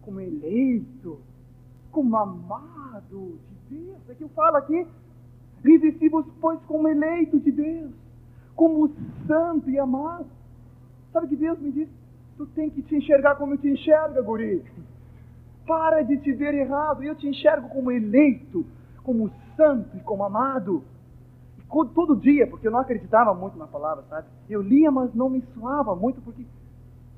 Como 0.00 0.18
eleito, 0.18 1.18
como 1.92 2.16
amado 2.16 3.38
de 3.48 3.55
Deus. 3.70 3.98
É 4.08 4.14
que 4.14 4.24
eu 4.24 4.28
falo 4.30 4.56
aqui, 4.56 4.86
revestimos, 5.62 6.26
pois, 6.40 6.60
como 6.66 6.88
eleito 6.88 7.38
de 7.40 7.52
Deus, 7.52 7.92
como 8.54 8.90
santo 9.26 9.70
e 9.70 9.78
amado. 9.78 10.26
Sabe 11.12 11.28
que 11.28 11.36
Deus 11.36 11.58
me 11.58 11.70
disse? 11.72 11.92
Tu 12.36 12.46
tem 12.46 12.68
que 12.68 12.82
te 12.82 12.96
enxergar 12.96 13.36
como 13.36 13.54
eu 13.54 13.58
te 13.58 13.68
enxerga, 13.68 14.20
guri. 14.20 14.62
Para 15.66 16.02
de 16.02 16.18
te 16.18 16.32
ver 16.32 16.54
errado. 16.54 17.02
Eu 17.02 17.14
te 17.14 17.26
enxergo 17.26 17.68
como 17.68 17.90
eleito, 17.90 18.64
como 19.02 19.30
santo 19.56 19.96
e 19.96 20.00
como 20.00 20.24
amado. 20.24 20.82
E 21.58 21.62
todo 21.94 22.16
dia, 22.16 22.46
porque 22.46 22.66
eu 22.66 22.70
não 22.70 22.80
acreditava 22.80 23.34
muito 23.34 23.58
na 23.58 23.66
palavra, 23.66 24.04
sabe? 24.08 24.28
Eu 24.48 24.62
lia, 24.62 24.90
mas 24.90 25.14
não 25.14 25.28
me 25.28 25.42
suava 25.54 25.96
muito, 25.96 26.20
porque 26.20 26.44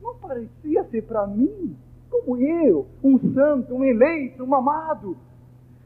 não 0.01 0.15
parecia 0.17 0.85
ser 0.85 1.03
para 1.03 1.27
mim, 1.27 1.77
como 2.11 2.37
eu, 2.37 2.87
um 3.03 3.19
santo, 3.35 3.75
um 3.75 3.85
eleito, 3.85 4.45
um 4.45 4.55
amado. 4.55 5.17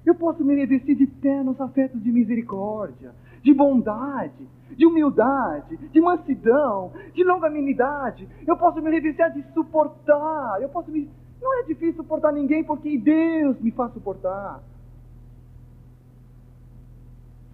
Eu 0.05 0.15
posso 0.15 0.45
me 0.45 0.55
revestir 0.55 0.97
de 0.97 1.07
ternos 1.07 1.61
afetos 1.61 2.03
de 2.03 2.11
misericórdia, 2.11 3.13
de 3.43 3.55
bondade, 3.55 4.49
de 4.77 4.87
humildade, 4.87 5.77
de 5.77 6.01
mansidão, 6.01 6.93
de 7.15 7.23
longanimidade. 7.23 8.29
Eu 8.47 8.57
posso 8.57 8.81
me 8.83 8.91
revestir 8.91 9.33
de 9.33 9.43
suportar. 9.53 10.61
Eu 10.61 10.69
posso 10.69 10.91
me. 10.91 11.09
Não 11.41 11.61
é 11.61 11.65
difícil 11.65 11.95
suportar 11.95 12.33
ninguém 12.33 12.65
porque 12.65 12.99
Deus 12.99 13.61
me 13.61 13.71
faz 13.71 13.93
suportar. 13.93 14.61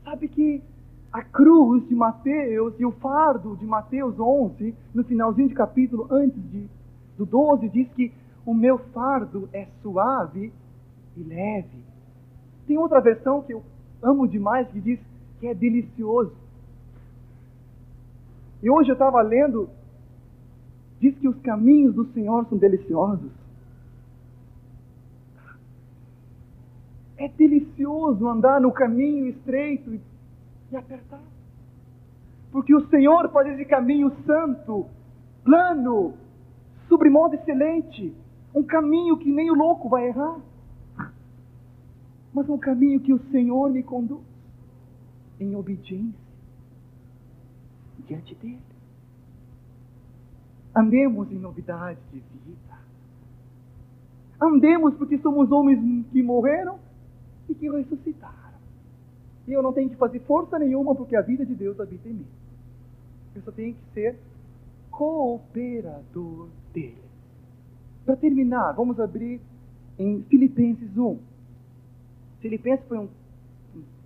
Sabe 0.05 0.29
que 0.29 0.63
a 1.13 1.23
cruz 1.23 1.87
de 1.89 1.95
Mateus 1.95 2.75
e 2.79 2.85
o 2.85 2.93
fardo 2.93 3.57
de 3.57 3.67
Mateus 3.67 4.19
11, 4.19 4.75
no 4.95 5.05
finalzinho 5.05 5.49
de 5.49 5.55
capítulo, 5.55 6.07
antes 6.11 6.43
de, 6.51 6.69
do 7.17 7.25
12, 7.27 7.69
diz 7.69 7.89
que 7.93 8.13
o 8.45 8.55
meu 8.55 8.79
fardo 8.79 9.49
é 9.53 9.67
suave 9.83 10.53
e 11.17 11.23
leve. 11.23 11.88
Tem 12.69 12.77
outra 12.77 13.01
versão 13.01 13.41
que 13.41 13.55
eu 13.55 13.63
amo 14.03 14.29
demais 14.29 14.69
que 14.69 14.79
diz 14.79 15.01
que 15.41 15.47
é 15.47 15.55
delicioso. 15.55 16.37
E 18.63 18.69
hoje 18.69 18.91
eu 18.91 18.93
estava 18.93 19.23
lendo, 19.23 19.71
diz 21.01 21.17
que 21.17 21.27
os 21.27 21.41
caminhos 21.41 21.95
do 21.95 22.05
Senhor 22.13 22.45
são 22.47 22.59
deliciosos. 22.59 23.31
É 27.17 27.27
delicioso 27.27 28.29
andar 28.29 28.61
no 28.61 28.71
caminho 28.71 29.29
estreito 29.29 29.99
e, 30.71 30.77
apertado. 30.77 31.23
Porque 32.53 32.75
o 32.75 32.87
Senhor 32.89 33.31
faz 33.31 33.49
esse 33.49 33.65
caminho 33.65 34.13
santo, 34.27 34.85
plano, 35.43 36.13
sobre 36.87 37.09
modo 37.09 37.35
excelente. 37.35 38.15
Um 38.55 38.63
caminho 38.63 39.17
que 39.17 39.31
nem 39.31 39.51
o 39.51 39.55
louco 39.55 39.89
vai 39.89 40.09
errar. 40.09 40.39
Mas 42.33 42.49
um 42.49 42.59
caminho 42.59 43.01
que 43.01 43.13
o 43.13 43.19
Senhor 43.31 43.71
me 43.71 43.83
conduz 43.83 44.23
em 45.41 45.55
obediência 45.55 46.29
diante 48.07 48.35
dele. 48.37 48.59
Andemos 50.75 51.31
em 51.33 51.39
novidade 51.39 51.99
de 52.13 52.19
vida. 52.19 52.79
Andemos 54.41 54.95
porque 54.95 55.19
somos 55.19 55.51
homens 55.51 56.07
que 56.11 56.23
morreram 56.23 56.79
e 57.49 57.55
que 57.55 57.69
ressuscitaram. 57.69 58.59
E 59.47 59.53
eu 59.53 59.63
não 59.63 59.73
tenho 59.73 59.91
que 59.91 59.97
fazer 59.97 60.21
força 60.21 60.59
nenhuma 60.59 60.95
porque 60.95 61.17
a 61.17 61.23
vida 61.23 61.45
de 61.45 61.55
Deus 61.55 61.81
habita 61.81 62.09
em 62.09 62.15
mim. 62.15 62.27
Eu 63.35 63.43
só 63.43 63.51
tenho 63.51 63.75
que 63.75 63.95
ser 63.95 64.17
cooperador 64.91 66.49
dele. 66.73 67.03
Para 68.05 68.17
terminar, 68.17 68.73
vamos 68.73 68.99
abrir 69.01 69.41
em 69.99 70.23
Filipenses 70.25 70.97
1. 70.97 71.19
Filipenses 72.41 72.87
foi 72.87 72.99
um 72.99 73.09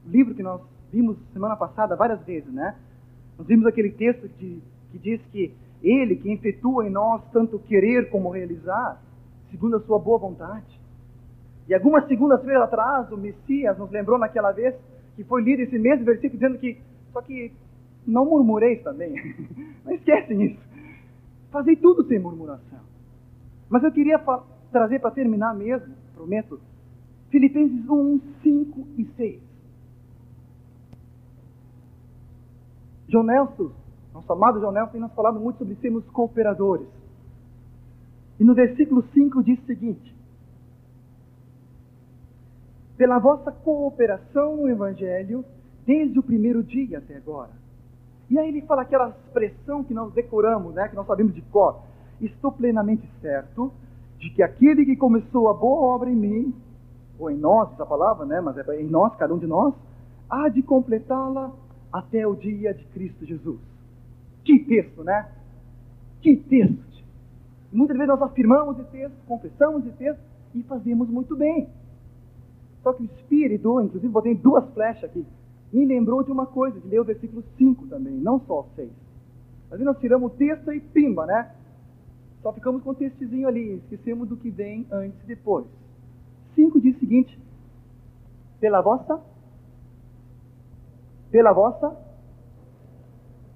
livro 0.06 0.34
que 0.34 0.42
nós 0.42 0.60
vimos 0.92 1.16
semana 1.32 1.56
passada 1.56 1.96
várias 1.96 2.20
vezes, 2.24 2.52
né? 2.52 2.76
Nós 3.38 3.46
vimos 3.46 3.66
aquele 3.66 3.90
texto 3.90 4.28
que 4.38 4.62
diz 4.94 5.20
que 5.30 5.54
Ele 5.82 6.16
que 6.16 6.30
efetua 6.30 6.86
em 6.86 6.90
nós 6.90 7.22
tanto 7.32 7.58
querer 7.58 8.10
como 8.10 8.30
realizar, 8.30 9.00
segundo 9.50 9.76
a 9.76 9.80
sua 9.80 9.98
boa 9.98 10.18
vontade. 10.18 10.80
E 11.68 11.74
algumas 11.74 12.06
segundas-feiras 12.06 12.62
atrás, 12.62 13.10
o 13.10 13.16
Messias 13.16 13.78
nos 13.78 13.90
lembrou 13.90 14.18
naquela 14.18 14.52
vez 14.52 14.74
que 15.16 15.24
foi 15.24 15.42
lido 15.42 15.62
esse 15.62 15.78
mesmo 15.78 16.04
versículo 16.04 16.40
dizendo 16.40 16.58
que, 16.58 16.78
só 17.12 17.20
que 17.22 17.52
não 18.06 18.24
murmureis 18.24 18.82
também. 18.82 19.14
não 19.84 19.92
esquecem 19.92 20.42
isso. 20.44 20.60
Fazei 21.50 21.76
tudo 21.76 22.06
sem 22.06 22.18
murmuração. 22.18 22.80
Mas 23.68 23.82
eu 23.84 23.92
queria 23.92 24.20
trazer 24.70 24.98
para 24.98 25.10
terminar 25.10 25.54
mesmo, 25.54 25.94
prometo, 26.14 26.60
Filipenses 27.32 27.88
1, 27.88 28.20
5 28.42 28.86
e 28.98 29.04
6. 29.16 29.40
John 33.08 33.22
Nelson, 33.22 33.72
nosso 34.12 34.30
amado 34.30 34.60
John 34.60 34.72
Nelson, 34.72 34.92
tem 34.92 35.00
nos 35.00 35.14
falado 35.14 35.40
muito 35.40 35.56
sobre 35.56 35.74
sermos 35.76 36.04
cooperadores. 36.10 36.86
E 38.38 38.44
no 38.44 38.54
versículo 38.54 39.02
5 39.14 39.42
diz 39.44 39.58
o 39.60 39.64
seguinte: 39.64 40.14
Pela 42.98 43.18
vossa 43.18 43.50
cooperação 43.50 44.58
no 44.58 44.68
Evangelho, 44.68 45.42
desde 45.86 46.18
o 46.18 46.22
primeiro 46.22 46.62
dia 46.62 46.98
até 46.98 47.16
agora. 47.16 47.50
E 48.28 48.38
aí 48.38 48.48
ele 48.48 48.60
fala 48.60 48.82
aquela 48.82 49.08
expressão 49.08 49.82
que 49.82 49.94
nós 49.94 50.12
decoramos, 50.12 50.74
né, 50.74 50.86
que 50.86 50.96
nós 50.96 51.06
sabemos 51.06 51.34
de 51.34 51.40
cor. 51.40 51.80
Estou 52.20 52.52
plenamente 52.52 53.08
certo 53.22 53.72
de 54.18 54.28
que 54.28 54.42
aquele 54.42 54.84
que 54.84 54.96
começou 54.96 55.48
a 55.48 55.54
boa 55.54 55.94
obra 55.94 56.10
em 56.10 56.14
mim, 56.14 56.54
ou 57.22 57.30
em 57.30 57.36
nós, 57.36 57.72
essa 57.72 57.86
palavra, 57.86 58.26
né, 58.26 58.40
mas 58.40 58.56
é 58.56 58.80
em 58.80 58.88
nós, 58.88 59.14
cada 59.16 59.32
um 59.32 59.38
de 59.38 59.46
nós, 59.46 59.74
há 60.28 60.48
de 60.48 60.62
completá-la 60.62 61.52
até 61.92 62.26
o 62.26 62.34
dia 62.34 62.74
de 62.74 62.84
Cristo 62.86 63.24
Jesus. 63.24 63.60
Que 64.44 64.58
texto, 64.58 65.04
né? 65.04 65.28
Que 66.20 66.36
texto! 66.36 66.92
Muitas 67.72 67.96
vezes 67.96 68.08
nós 68.08 68.22
afirmamos 68.22 68.78
esse 68.78 68.90
texto, 68.90 69.14
confessamos 69.26 69.86
esse 69.86 69.96
texto 69.96 70.20
e 70.54 70.62
fazemos 70.62 71.08
muito 71.08 71.36
bem. 71.36 71.68
Só 72.82 72.92
que 72.92 73.02
o 73.02 73.06
Espírito, 73.06 73.80
inclusive 73.80 74.12
botei 74.12 74.34
duas 74.34 74.68
flechas 74.74 75.04
aqui, 75.04 75.24
me 75.72 75.86
lembrou 75.86 76.22
de 76.22 76.30
uma 76.30 76.44
coisa, 76.44 76.78
de 76.80 76.88
ler 76.88 77.00
o 77.00 77.04
versículo 77.04 77.42
5 77.56 77.86
também, 77.86 78.12
não 78.12 78.40
só 78.40 78.60
o 78.60 78.66
6. 78.74 78.90
Às 79.66 79.70
vezes 79.70 79.86
nós 79.86 79.98
tiramos 79.98 80.32
o 80.32 80.36
texto 80.36 80.70
e 80.72 80.80
pimba, 80.80 81.24
né? 81.24 81.50
Só 82.42 82.52
ficamos 82.52 82.82
com 82.82 82.90
o 82.90 82.94
textozinho 82.94 83.48
ali, 83.48 83.76
esquecemos 83.76 84.28
do 84.28 84.36
que 84.36 84.50
vem 84.50 84.86
antes 84.90 85.18
e 85.22 85.26
depois. 85.26 85.64
5 86.54 86.80
diz 86.80 86.96
o 86.96 87.00
seguinte: 87.00 87.38
pela 88.60 88.80
vossa 88.80 89.20
pela 91.30 91.52
vossa 91.52 91.96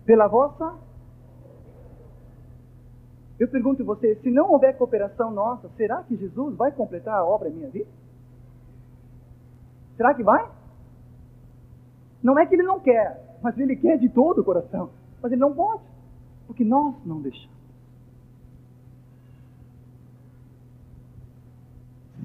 pela 0.04 0.26
vossa 0.28 0.86
Eu 3.38 3.48
pergunto 3.48 3.82
a 3.82 3.84
você, 3.84 4.16
se 4.16 4.30
não 4.30 4.50
houver 4.50 4.76
cooperação 4.78 5.30
nossa, 5.30 5.68
será 5.76 6.02
que 6.02 6.16
Jesus 6.16 6.56
vai 6.56 6.72
completar 6.72 7.14
a 7.14 7.24
obra 7.24 7.48
em 7.50 7.52
minha 7.52 7.68
vida? 7.68 7.90
Será 9.96 10.14
que 10.14 10.22
vai? 10.22 10.48
Não 12.22 12.38
é 12.38 12.46
que 12.46 12.54
ele 12.54 12.62
não 12.62 12.80
quer, 12.80 13.38
mas 13.42 13.58
ele 13.58 13.76
quer 13.76 13.98
de 13.98 14.08
todo 14.08 14.40
o 14.40 14.44
coração. 14.44 14.90
Mas 15.22 15.32
ele 15.32 15.40
não 15.40 15.54
pode, 15.54 15.82
porque 16.46 16.64
nós 16.64 16.94
não 17.04 17.20
deixamos. 17.20 17.55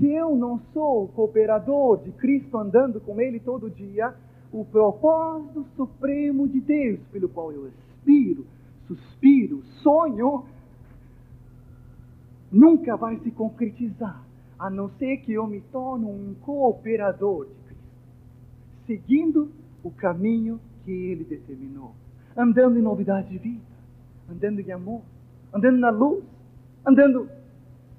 Se 0.02 0.12
eu 0.12 0.36
não 0.36 0.60
sou 0.74 1.10
cooperador 1.10 2.00
de 2.00 2.12
Cristo 2.14 2.58
andando 2.58 3.00
com 3.00 3.22
Ele 3.22 3.40
todo 3.40 3.70
dia, 3.70 4.16
o 4.52 4.66
propósito 4.66 5.64
supremo 5.76 6.48
de 6.48 6.60
Deus, 6.60 7.00
pelo 7.12 7.30
qual 7.30 7.52
eu 7.52 7.68
aspiro, 7.68 8.44
suspiro, 8.88 9.62
sonho, 9.84 10.44
nunca 12.52 12.98
vai 12.98 13.20
se 13.20 13.30
concretizar, 13.30 14.26
a 14.58 14.72
não 14.72 14.90
ser 14.98 15.18
que 15.18 15.34
eu 15.34 15.46
me 15.46 15.62
torne 15.72 16.06
um 16.08 16.34
cooperador 16.42 17.46
de 17.46 17.54
Cristo, 17.68 17.86
seguindo 18.88 19.52
o 19.84 19.92
caminho 19.92 20.60
que 20.84 20.92
Ele 20.92 21.24
determinou, 21.24 21.94
andando 22.36 22.80
em 22.80 22.82
novidade 22.82 23.30
de 23.30 23.38
vida, 23.38 23.62
andando 24.28 24.62
em 24.62 24.72
amor, 24.72 25.04
andando 25.54 25.78
na 25.78 25.92
luz, 25.92 26.24
andando 26.88 27.30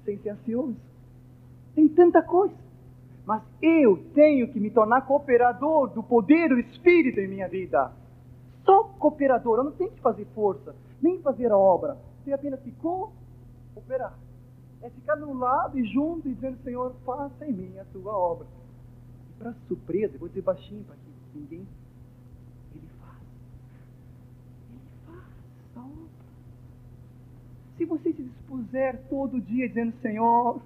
sem 0.03 0.17
ser 0.17 0.31
ansioso. 0.31 0.75
Tem 1.75 1.87
tanta 1.87 2.21
coisa. 2.21 2.55
Mas 3.25 3.41
eu 3.61 3.97
tenho 4.13 4.51
que 4.51 4.59
me 4.59 4.69
tornar 4.69 5.01
cooperador 5.01 5.89
do 5.89 6.03
poder 6.03 6.49
do 6.49 6.59
Espírito 6.59 7.19
em 7.19 7.27
minha 7.27 7.47
vida. 7.47 7.91
Só 8.65 8.83
cooperador. 8.99 9.59
Eu 9.59 9.63
não 9.65 9.71
tenho 9.71 9.91
que 9.91 10.01
fazer 10.01 10.25
força, 10.35 10.75
nem 11.01 11.21
fazer 11.21 11.51
a 11.51 11.57
obra. 11.57 11.97
Tenho 12.23 12.35
apenas 12.35 12.59
que 12.61 12.71
cooperar. 12.71 14.13
É 14.81 14.89
ficar 14.89 15.15
no 15.15 15.33
lado 15.37 15.79
e 15.79 15.85
junto 15.85 16.27
e 16.27 16.33
dizendo, 16.33 16.57
Senhor, 16.63 16.93
faça 17.05 17.45
em 17.45 17.53
mim 17.53 17.79
a 17.79 17.85
tua 17.85 18.11
obra. 18.11 18.45
E 19.29 19.33
para 19.41 19.53
surpresa, 19.67 20.17
vou 20.17 20.27
dizer 20.27 20.41
baixinho 20.41 20.83
para 20.83 20.95
que 20.95 21.39
ninguém. 21.39 21.65
Ele 22.75 22.87
faz. 22.99 23.17
Ele 24.69 24.81
faz 25.05 25.77
a 25.77 25.79
obra. 25.79 26.09
Se 27.77 27.85
você 27.85 28.11
se 28.11 28.23
dispuser 28.23 29.01
todo 29.09 29.39
dia 29.39 29.69
dizendo, 29.69 29.93
Senhor, 30.01 30.61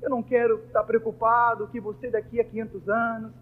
eu 0.00 0.10
não 0.10 0.22
quero 0.22 0.58
estar 0.64 0.82
preocupado 0.84 1.68
que 1.68 1.80
você 1.80 2.10
daqui 2.10 2.40
a 2.40 2.44
500 2.44 2.88
anos, 2.88 3.32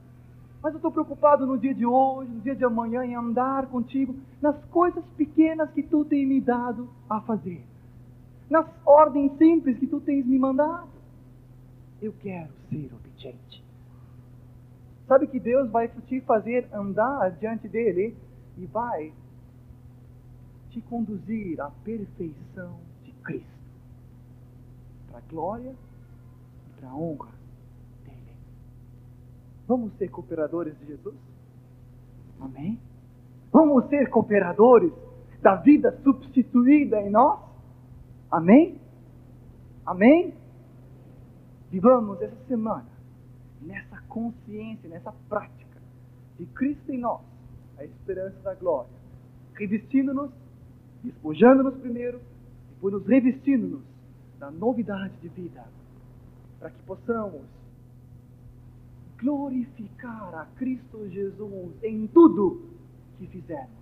mas 0.62 0.72
eu 0.72 0.78
estou 0.78 0.90
preocupado 0.90 1.46
no 1.46 1.59
dia 1.59 1.74
de 1.74 1.84
hoje, 1.84 2.30
no 2.30 2.40
dia 2.40 2.57
de 2.57 2.64
amanhã, 2.64 3.04
em 3.04 3.14
andar 3.14 3.66
contigo 3.66 4.14
nas 4.40 4.57
coisas 4.66 5.04
pequenas 5.16 5.70
que 5.70 5.82
tu 5.82 6.04
tens 6.04 6.26
me 6.26 6.40
dado 6.40 6.88
a 7.09 7.20
fazer, 7.20 7.62
nas 8.48 8.66
ordens 8.84 9.36
simples 9.36 9.78
que 9.78 9.86
tu 9.86 10.00
tens 10.00 10.26
me 10.26 10.38
mandado. 10.38 10.88
Eu 12.00 12.12
quero 12.20 12.50
ser 12.68 12.90
obediente. 12.92 13.64
Sabe 15.07 15.26
que 15.28 15.38
Deus 15.38 15.70
vai 15.70 15.88
te 15.88 16.20
fazer 16.22 16.68
andar 16.72 17.30
diante 17.32 17.68
dele 17.68 18.16
e 18.59 18.66
vai 18.66 19.12
te 20.70 20.80
conduzir 20.80 21.61
à 21.61 21.70
perfeição 21.84 22.78
de 23.04 23.12
Cristo, 23.22 23.46
para 25.09 25.18
a 25.18 25.22
glória 25.30 25.74
para 26.78 26.88
a 26.88 26.94
honra 26.94 27.30
dele. 28.04 28.36
Vamos 29.66 29.92
ser 29.94 30.08
cooperadores 30.08 30.78
de 30.78 30.86
Jesus? 30.86 31.16
Amém? 32.40 32.78
Vamos 33.52 33.88
ser 33.88 34.10
cooperadores 34.10 34.92
da 35.40 35.56
vida 35.56 35.98
substituída 36.02 37.00
em 37.00 37.10
nós? 37.10 37.40
Amém? 38.30 38.78
Amém? 39.84 40.34
Vivamos 41.70 42.20
essa 42.20 42.36
semana 42.46 42.96
nessa 43.62 44.00
consciência, 44.08 44.88
nessa 44.88 45.12
prática 45.28 45.80
de 46.38 46.46
Cristo 46.46 46.92
em 46.92 46.98
nós, 46.98 47.20
a 47.78 47.84
esperança 47.84 48.38
da 48.40 48.54
glória, 48.54 48.90
revestindo-nos, 49.54 50.30
despojando-nos 51.02 51.74
primeiro, 51.76 52.20
depois 52.70 52.94
nos 52.94 53.06
revestindo-nos 53.06 53.82
da 54.38 54.50
novidade 54.50 55.14
de 55.20 55.28
vida 55.28 55.64
para 56.59 56.70
que 56.70 56.82
possamos 56.82 57.42
glorificar 59.18 60.34
a 60.34 60.46
Cristo 60.57 61.09
Jesus 61.11 61.72
em 61.82 62.07
tudo 62.09 62.61
que 63.18 63.26
fizermos. 63.26 63.75